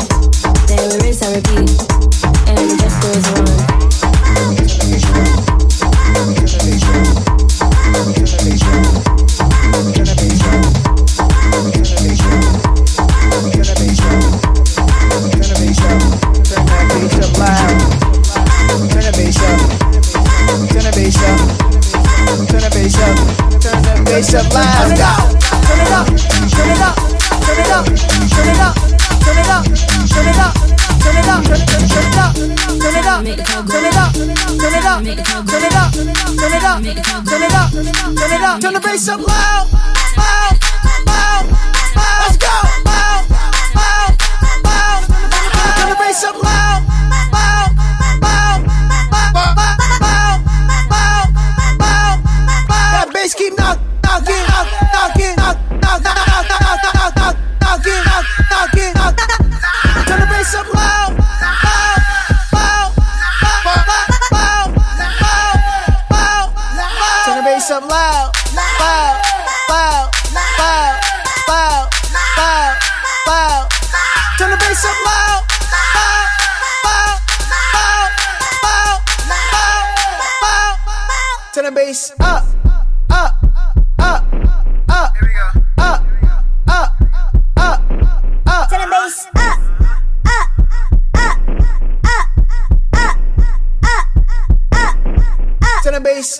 Then 0.67 0.89
we 0.89 0.97
rinse 1.05 1.21
and 1.21 1.37
repeat, 1.37 1.71
and 2.49 2.59
it 2.59 2.81
just 2.81 3.03
goes 3.03 3.29
on. 3.39 3.43
Up 24.31 24.55
loud. 24.55 24.87
Turn 24.87 24.93
it 24.93 25.03
up, 25.03 25.27
turn 25.67 25.81
it 25.81 25.91
up, 25.91 26.07
turn 26.55 26.71
it 26.71 26.81
up, 26.81 26.97
turn 27.43 27.59
it 27.59 27.71
up, 27.71 27.85
turn 27.85 28.47
it 28.47 28.61
up, 28.63 28.75
turn 29.23 29.39
it 29.39 29.51
up, 29.51 29.65
turn 29.65 30.29
it 30.29 30.39
up, 30.39 30.55
turn 31.03 31.17
it 31.17 31.29
up, 31.29 31.43
turn 31.43 31.59
it 31.59 32.17
up, 32.17 32.35
turn 32.79 32.95
it 32.95 33.07
up, 33.07 33.19
turn 33.19 33.35
it 33.35 33.43
up, 33.43 33.59
turn 33.63 33.85
it 33.85 33.97
up, 33.97 34.13
turn 34.13 34.39
it 34.55 34.87
up, 34.87 35.03
turn 35.03 35.63
it 35.63 35.75
up, 35.75 35.93
turn 35.93 36.53
it 36.53 36.63
up, 36.63 36.63
turn 36.63 36.63
it 36.63 36.63
up, 36.63 36.83
turn 36.83 37.43
it 37.43 37.53
up, 37.53 37.71
turn 38.15 38.33
it 38.33 38.43
up, 38.43 38.61
turn 38.61 38.73
the 38.75 38.81
bass 38.81 39.09
up 39.09 39.21
loud, 39.21 39.67
loud, 40.17 40.57
loud, 41.07 41.07
loud. 41.07 41.45
Let's 42.23 42.37
go, 42.37 42.72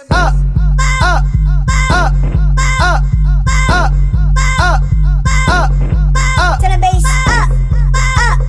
The 0.03 0.15
bass 0.15 0.35
up, 1.03 1.21
up, 1.21 1.25
up, 1.91 2.13
up, 2.81 3.03
up, 3.69 3.93
up, 4.59 4.83
up, 5.49 5.71
up. 6.39 6.61
Turn 6.61 6.73
the 6.73 6.79
bass 6.81 7.05
up, 7.05 7.29
up, 7.29 8.41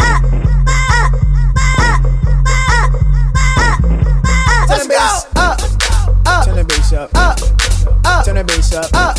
up, 0.00 0.22
up, 0.24 0.54
up, 0.96 2.00
up, 2.78 2.94
up. 3.58 3.80
Let's 4.68 4.86
go. 4.86 4.96
Up, 5.36 5.58
up. 6.26 6.44
Turn 6.44 6.56
the 6.56 6.64
bass 6.64 6.92
up, 6.92 7.10
up, 7.14 7.38
up. 8.04 8.24
Turn 8.24 8.34
the 8.36 8.44
bass 8.44 8.72
up, 8.74 8.94
up, 8.94 9.16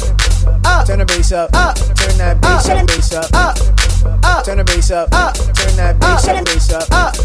up. 0.66 0.86
Turn 0.88 0.99
the 0.99 1.06
bass 1.06 1.32
up, 1.32 1.54
up. 1.54 1.76
Turn 1.76 2.18
that 2.18 2.41
bass, 2.41 2.66
the 2.68 2.84
bass 2.88 3.14
up, 3.14 3.34
up, 3.34 3.58
up. 4.26 4.44
Turn 4.45 4.58
the 4.58 4.64
bass 4.64 4.91
up, 4.91 5.14
up. 5.14 5.36
Turn 5.36 5.76
that 5.78 5.99
bass, 5.99 6.26
the 6.26 6.41
bass 6.44 6.72
up, 6.74 6.91
up, 6.91 7.16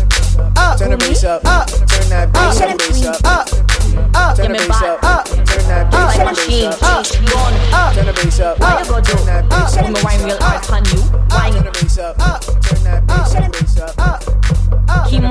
up. 0.59 0.79
Turn 0.79 0.91
the 0.91 0.97
bass 0.99 1.25
up, 1.25 1.45
up. 1.47 1.69
Turn 1.69 2.09
that 2.11 2.33
bass, 2.33 2.59
the 2.59 2.67
bass 2.79 3.07
up, 3.07 3.25
up, 3.25 3.49
up, 4.15 4.37
turn 4.37 4.53
the 4.53 4.59
bass 4.59 4.83
up, 4.83 5.03
up, 5.03 5.27
turn 5.27 5.65
that 5.69 5.91
bass 5.91 6.19
up, 6.19 6.25
like 6.25 6.37
machine, 6.37 6.73
up, 6.83 7.07
on, 7.37 7.55
up, 7.73 7.95
turn 7.95 8.07
the 8.07 8.13
bass 8.13 8.41
up, 8.41 8.59
why 8.61 8.81
you 8.81 8.89
go 8.89 9.01
do, 9.01 9.13
up, 9.13 9.45
I'm 9.53 9.95
a 9.95 10.01
wine 10.05 10.23
real 10.25 10.39
hard, 10.41 10.63
can 10.63 10.85
you, 10.93 11.03
wine, 11.31 11.53
turn 11.53 11.65
the 11.65 11.71
bass 11.73 11.99
up, 11.99 12.17
up, 12.21 12.41
turn 12.63 12.83
that 12.85 13.07
bass 13.07 13.35
up, 13.79 13.95
up, 13.99 14.21
qui 15.09 15.21
moi, 15.21 15.31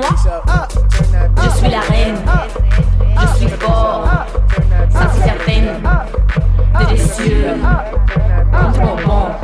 je 1.42 1.48
suis 1.50 1.70
la 1.70 1.80
reine, 1.80 2.18
je 3.20 3.26
suis 3.36 3.48
fort, 3.48 4.08
ça 4.90 5.10
c'est 5.14 5.24
certain, 5.24 5.62
délicieux, 6.78 7.60
comme 8.52 8.72
du 8.72 8.80
bonbon, 8.80 9.34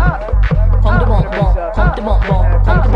comme 0.83 0.99
du 0.99 1.05
bonbon, 1.05 1.55
comme 1.75 1.93
du 1.95 2.03
bonbon, 2.03 2.45
comme 2.65 2.88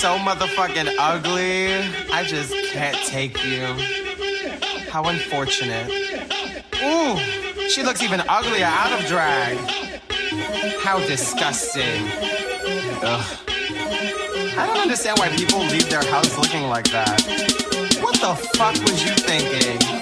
so 0.00 0.16
motherfucking 0.16 0.88
ugly. 0.98 1.74
I 2.10 2.24
just 2.24 2.54
can't 2.72 2.96
take 3.04 3.44
you. 3.44 3.66
How 4.88 5.04
unfortunate. 5.04 5.90
Ooh, 6.82 7.18
she 7.68 7.82
looks 7.82 8.02
even 8.02 8.22
uglier 8.26 8.64
out 8.64 8.98
of 8.98 9.06
drag. 9.06 9.58
How 10.80 11.00
disgusting. 11.00 12.08
Ugh. 13.02 13.38
I 14.56 14.66
don't 14.68 14.78
understand 14.78 15.18
why 15.18 15.28
people 15.36 15.58
leave 15.58 15.90
their 15.90 16.04
house 16.04 16.34
looking 16.38 16.62
like 16.62 16.90
that. 16.92 17.20
What 18.00 18.14
the 18.22 18.34
fuck 18.56 18.76
was 18.80 19.04
you 19.04 19.12
thinking? 19.12 19.80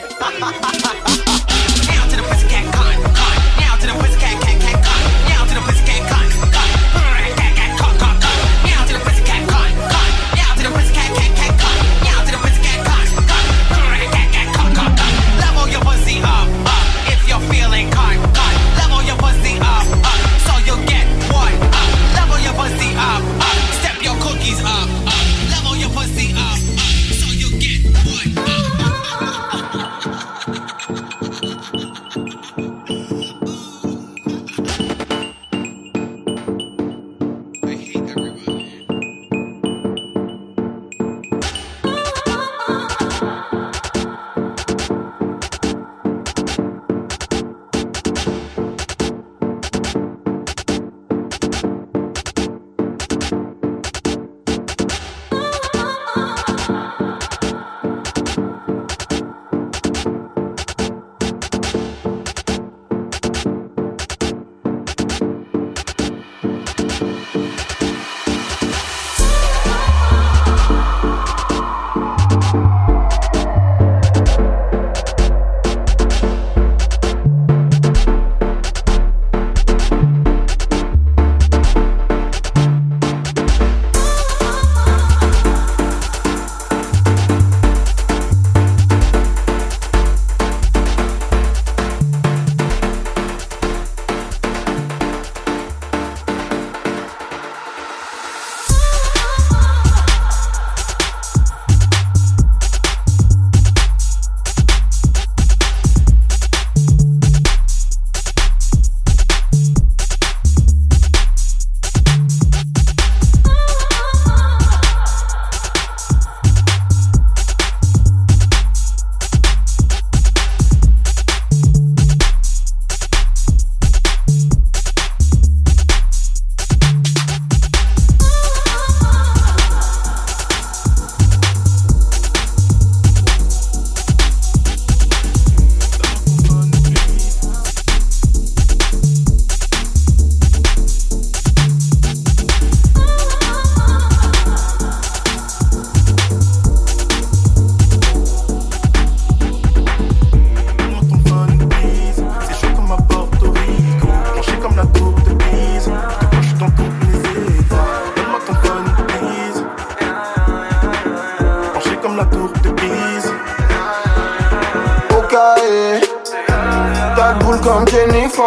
Now 1.89 2.07
to 2.07 2.16
the 2.16 2.23
pussycat 2.23 2.73
cunt, 2.73 3.03
cunt. 3.03 3.61
Now 3.61 3.77
to 3.77 3.87
the 3.89 3.93
pussycat 3.95 4.18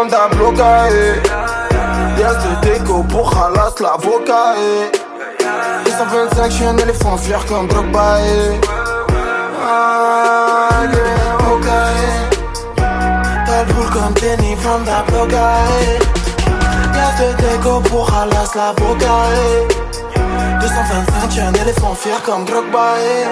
Fonda 0.01 0.27
blocae 0.29 1.21
Y'a 2.17 2.33
de 2.33 2.51
déco 2.65 3.03
pour 3.03 3.31
halas 3.37 3.75
l'avocat 3.79 4.55
eh. 4.57 4.91
225 5.85 6.45
je 6.45 6.55
suis 6.55 6.65
un 6.65 6.77
éléphant 6.77 7.17
fier 7.17 7.45
comme 7.45 7.67
Drogba 7.67 8.17
eh. 8.21 8.59
T'as 13.45 13.63
le 13.63 13.73
boule 13.73 13.89
comme 13.91 14.17
Jenny 14.19 14.55
Fonda 14.55 15.03
blocae 15.07 15.99
Y'a 16.95 17.11
de 17.19 17.27
déco 17.37 17.79
pour 17.81 18.11
halas 18.11 18.55
l'avocat 18.55 19.21
eh. 19.35 19.67
225 20.61 21.13
je 21.27 21.31
suis 21.31 21.41
un 21.41 21.53
éléphant 21.53 21.93
fier 21.93 22.19
comme 22.23 22.45
Drogba 22.45 22.95
eh. 22.97 23.27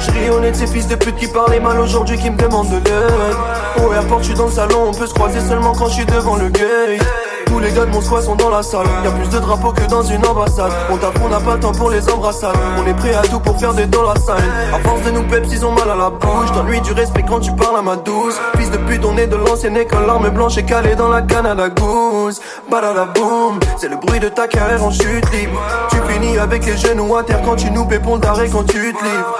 Je 0.00 0.10
ris 0.10 0.30
au 0.30 0.40
nez 0.40 0.50
de 0.50 0.56
ces 0.56 0.66
fils 0.66 0.88
de 0.88 0.96
pute 0.96 1.14
qui 1.14 1.28
parlaient 1.28 1.60
mal 1.60 1.78
aujourd'hui 1.78 2.18
qui 2.18 2.28
me 2.28 2.36
demandent 2.36 2.70
de 2.70 2.90
l'aide 2.90 3.53
Au 3.82 3.92
airport 3.92 4.20
je 4.20 4.24
suis 4.24 4.34
dans 4.34 4.46
le 4.46 4.52
salon, 4.52 4.88
on 4.88 4.92
peut 4.92 5.06
se 5.06 5.14
croiser 5.14 5.40
seulement 5.40 5.72
quand 5.72 5.88
je 5.88 5.94
suis 5.94 6.06
devant 6.06 6.36
le 6.36 6.48
gate 6.48 7.00
Tous 7.46 7.58
les 7.58 7.72
gars 7.72 7.84
de 7.84 7.90
mon 7.90 8.00
squad 8.00 8.22
sont 8.22 8.36
dans 8.36 8.50
la 8.50 8.62
salle. 8.62 8.86
Y'a 9.04 9.10
plus 9.10 9.28
de 9.28 9.38
drapeaux 9.38 9.72
que 9.72 9.84
dans 9.86 10.02
une 10.02 10.24
ambassade. 10.26 10.72
On 10.90 10.96
tape, 10.96 11.18
on 11.24 11.28
n'a 11.28 11.40
pas 11.40 11.54
le 11.54 11.60
temps 11.60 11.72
pour 11.72 11.90
les 11.90 12.08
embrassades. 12.08 12.56
On 12.78 12.86
est 12.86 12.94
prêt 12.94 13.14
à 13.14 13.22
tout 13.22 13.40
pour 13.40 13.58
faire 13.58 13.74
des 13.74 13.86
dollars 13.86 14.18
sign 14.18 14.50
À 14.72 14.78
force 14.78 15.02
de 15.02 15.10
nous 15.10 15.22
peps 15.24 15.48
ils 15.52 15.64
ont 15.64 15.72
mal 15.72 15.90
à 15.90 15.96
la 15.96 16.10
bouche. 16.10 16.52
Donne-lui 16.54 16.80
du 16.80 16.92
respect 16.92 17.24
quand 17.28 17.40
tu 17.40 17.52
parles 17.52 17.76
à 17.76 17.82
ma 17.82 17.96
douce. 17.96 18.38
Fils 18.56 18.70
de 18.70 18.78
pute 18.78 19.04
on 19.04 19.16
est 19.16 19.26
de 19.26 19.36
l'ancienne 19.36 19.76
école. 19.76 20.06
L'arme 20.06 20.30
blanche 20.30 20.56
est 20.56 20.64
calée 20.64 20.94
dans 20.94 21.08
la 21.08 21.22
Canada 21.22 21.68
Goose 21.68 22.40
Badada 22.70 23.06
boom 23.14 23.58
C'est 23.76 23.88
le 23.88 23.96
bruit 23.96 24.20
de 24.20 24.28
ta 24.28 24.46
carrière 24.46 24.84
en 24.84 24.90
chute 24.90 25.30
libre. 25.32 25.60
Tu 25.90 25.96
finis 26.12 26.38
avec 26.38 26.64
les 26.66 26.76
genoux 26.76 27.16
à 27.16 27.22
terre 27.24 27.42
quand 27.44 27.56
tu 27.56 27.70
nous 27.70 27.84
pépons 27.84 28.18
d'arrêt 28.18 28.48
quand 28.48 28.64
tu 28.64 28.92
te 28.92 29.04
livres 29.04 29.34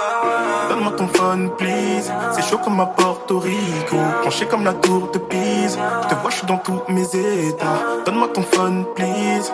Donne-moi 0.75 0.93
ton 0.97 1.07
phone, 1.07 1.49
please. 1.57 2.11
C'est 2.33 2.41
chaud 2.41 2.57
comme 2.57 2.81
à 2.81 2.85
Porto 2.85 3.39
Rico. 3.39 3.95
Penché 4.21 4.45
comme 4.45 4.65
la 4.65 4.73
tour 4.73 5.09
de 5.13 5.19
Pise. 5.19 5.79
Je 6.03 6.07
te 6.09 6.15
vois, 6.15 6.29
je 6.29 6.35
suis 6.35 6.47
dans 6.47 6.57
tous 6.57 6.81
mes 6.89 7.05
états. 7.15 7.79
Donne-moi 8.05 8.27
ton 8.33 8.41
phone, 8.41 8.83
please. 8.93 9.53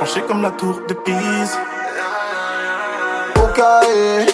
Penché 0.00 0.22
comme 0.22 0.40
la 0.40 0.50
tour 0.52 0.80
de 0.88 0.94
Pise. 0.94 1.58
Okae 3.36 4.26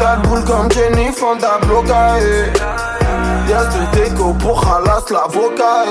le 0.00 0.22
boule 0.26 0.44
comme 0.44 0.68
Jenny 0.72 1.12
Fonda 1.12 1.58
blocae 1.62 2.50
Y'a 3.48 3.70
ce 3.70 3.96
déco 3.96 4.32
pour 4.32 4.66
Halas 4.66 5.04
l'avocat 5.10 5.84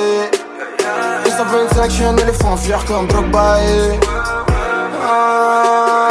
Et 1.26 1.30
125 1.30 1.84
je 1.86 1.90
suis 1.96 2.04
un 2.04 2.18
éléphant 2.18 2.58
fier 2.58 2.84
comme 2.86 3.08
Drogba 3.08 3.56
eh. 3.62 4.00
Ah 5.08 6.10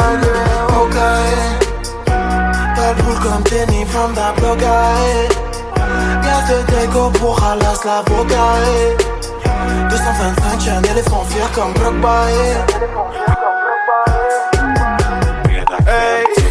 elle 2.89 3.05
roule 3.05 3.19
comme 3.19 3.43
Jenny 3.47 3.85
from 3.85 4.13
the 4.13 4.39
block, 4.39 4.59
eh. 4.61 5.27
Glace 6.21 6.49
de 6.49 6.71
Greco 6.71 7.09
pour 7.19 7.43
Alas, 7.43 7.81
la 7.85 8.01
Boca, 8.03 8.45
225 9.89 10.59
Chanel 10.59 10.97
et 10.97 11.09
sont 11.09 11.23
fiers 11.25 11.51
comme 11.53 11.73
Brock 11.73 11.95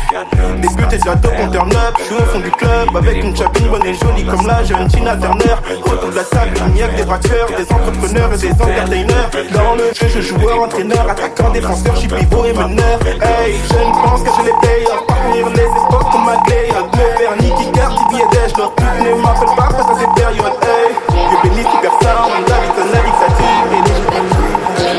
des 0.08 0.68
buts 0.68 0.84
et 0.90 0.96
de 0.96 1.04
la 1.04 1.14
dope 1.16 1.32
on 1.38 1.50
turn 1.50 1.70
up. 1.70 1.94
Je 1.98 2.04
suis 2.04 2.14
au 2.14 2.24
fond 2.24 2.38
du 2.40 2.50
club 2.50 2.96
avec 2.96 3.22
une 3.22 3.36
chapine 3.36 3.68
bonne 3.68 3.84
et 3.84 3.92
jolie 3.92 4.24
comme 4.24 4.46
la 4.46 4.64
jeune 4.64 4.88
Tina 4.88 5.14
Turner. 5.14 5.54
Autour 5.84 6.08
de 6.08 6.16
la 6.16 6.24
table 6.24 6.52
il 6.56 6.72
n'y 6.72 6.80
que 6.80 6.96
des 6.96 7.04
braqueurs 7.04 7.48
Des 7.48 7.70
entrepreneurs 7.70 8.32
et 8.32 8.38
des 8.38 8.50
entertainers. 8.52 9.28
Dans 9.52 9.74
le 9.74 9.92
jeu 9.92 10.08
je 10.08 10.20
joueur, 10.22 10.62
entraîneur, 10.62 11.10
attaquant, 11.10 11.50
défenseur 11.50 11.94
Je 11.96 12.00
suis 12.00 12.08
pivot 12.08 12.46
et 12.46 12.54
meneur. 12.54 12.98
Hey 13.04 13.60
je 13.68 13.74
ne 13.74 13.92
pense 14.02 14.22
qu'à 14.22 14.30
j'ai 14.38 14.44
les 14.48 14.56
players 14.62 15.04
Parcourir 15.06 15.46
les 15.50 15.68
espoirs 15.76 16.08
comme 16.10 16.24
McLeod 16.24 16.88
Me 16.96 17.04
faire 17.18 17.36
Nicky 17.42 17.70
Cart, 17.72 17.94
Tibi 18.08 18.22
et 18.22 18.28
Dash 18.34 18.56
Leur 18.56 18.72
ne 18.80 19.12
m'appelle 19.20 19.54
pas 19.58 19.68
face 19.76 19.90
à 19.92 19.94
ces 20.00 20.08
périodes 20.18 20.56
Hey. 20.64 20.88
Dieu 21.28 21.38
bénisse 21.44 21.68
super 21.68 21.92
sound 22.00 22.32
David 22.48 22.72
Tonali 22.72 23.12
Fatih 23.20 23.60
et 23.76 23.82
les 23.84 23.92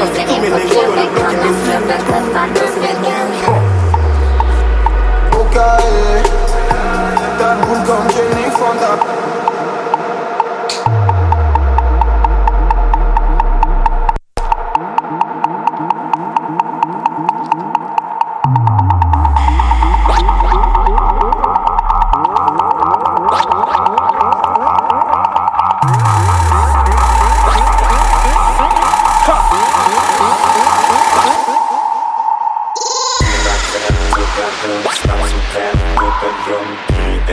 Ainsi 0.04 0.22
qui 0.26 0.38
me 0.40 0.50
Okae 5.60 6.24
T'as 7.38 7.56
le 7.56 7.62
boule 7.66 7.84
comme 7.86 8.10
Jenny 8.12 8.50
Fonda 8.52 8.92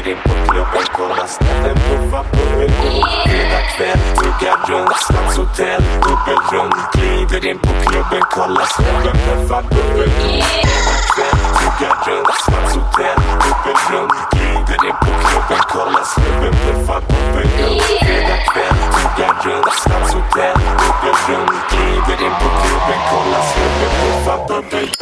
din 0.06 0.16
på 0.24 0.52
klubben 0.52 0.86
Kolla 0.92 1.26
ställen, 1.26 1.76
puffa 1.86 2.20
pulverkorv 2.32 3.02
Fredag 3.24 3.64
kväll, 3.76 4.00
tuggar 4.18 4.58
runt 4.68 4.96
Stadshotell, 5.04 5.82
dubbelrum 6.02 6.72
Glider 6.94 7.46
in 7.50 7.58
på 7.58 7.72
klubben 7.86 8.22
Kolla 8.30 8.66
ställen, 8.66 9.16
puffa 9.24 9.58
pulverkorv 9.70 10.42
Fredag 10.62 11.00
kväll, 11.12 11.38
tuggar 11.58 11.96
runt 12.06 12.34
Stadshotell, 12.42 13.18
dubbelrum 13.42 14.10
Glider 14.32 14.80
in 14.88 14.96
på 15.02 15.10
klubben 15.26 15.62
Kolla 15.72 16.02
ställen, 16.12 16.54
puffa 16.64 16.96
pulverkorv 17.08 17.78
Fredag 18.04 18.40
kväll, 18.50 18.76
tuggar 18.94 19.34
runt 19.44 19.72
Stadshotell, 19.82 20.58
dubbelrum 20.80 21.48
Glider 21.70 22.18
in 22.26 22.34
på 22.40 22.48
klubben 22.60 23.00
Kolla 23.10 23.40
ställen, 23.50 23.92
puffa 24.00 24.36
pulverkorv 24.46 24.95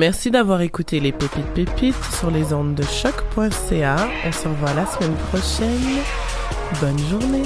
Merci 0.00 0.30
d'avoir 0.30 0.62
écouté 0.62 0.98
les 0.98 1.12
Pépites 1.12 1.52
Pépites 1.52 2.04
sur 2.18 2.30
les 2.30 2.54
ondes 2.54 2.74
de 2.74 2.82
choc.ca. 2.82 3.96
On 4.26 4.32
se 4.32 4.48
revoit 4.48 4.72
la 4.72 4.86
semaine 4.86 5.14
prochaine. 5.28 6.00
Bonne 6.80 6.98
journée. 7.10 7.42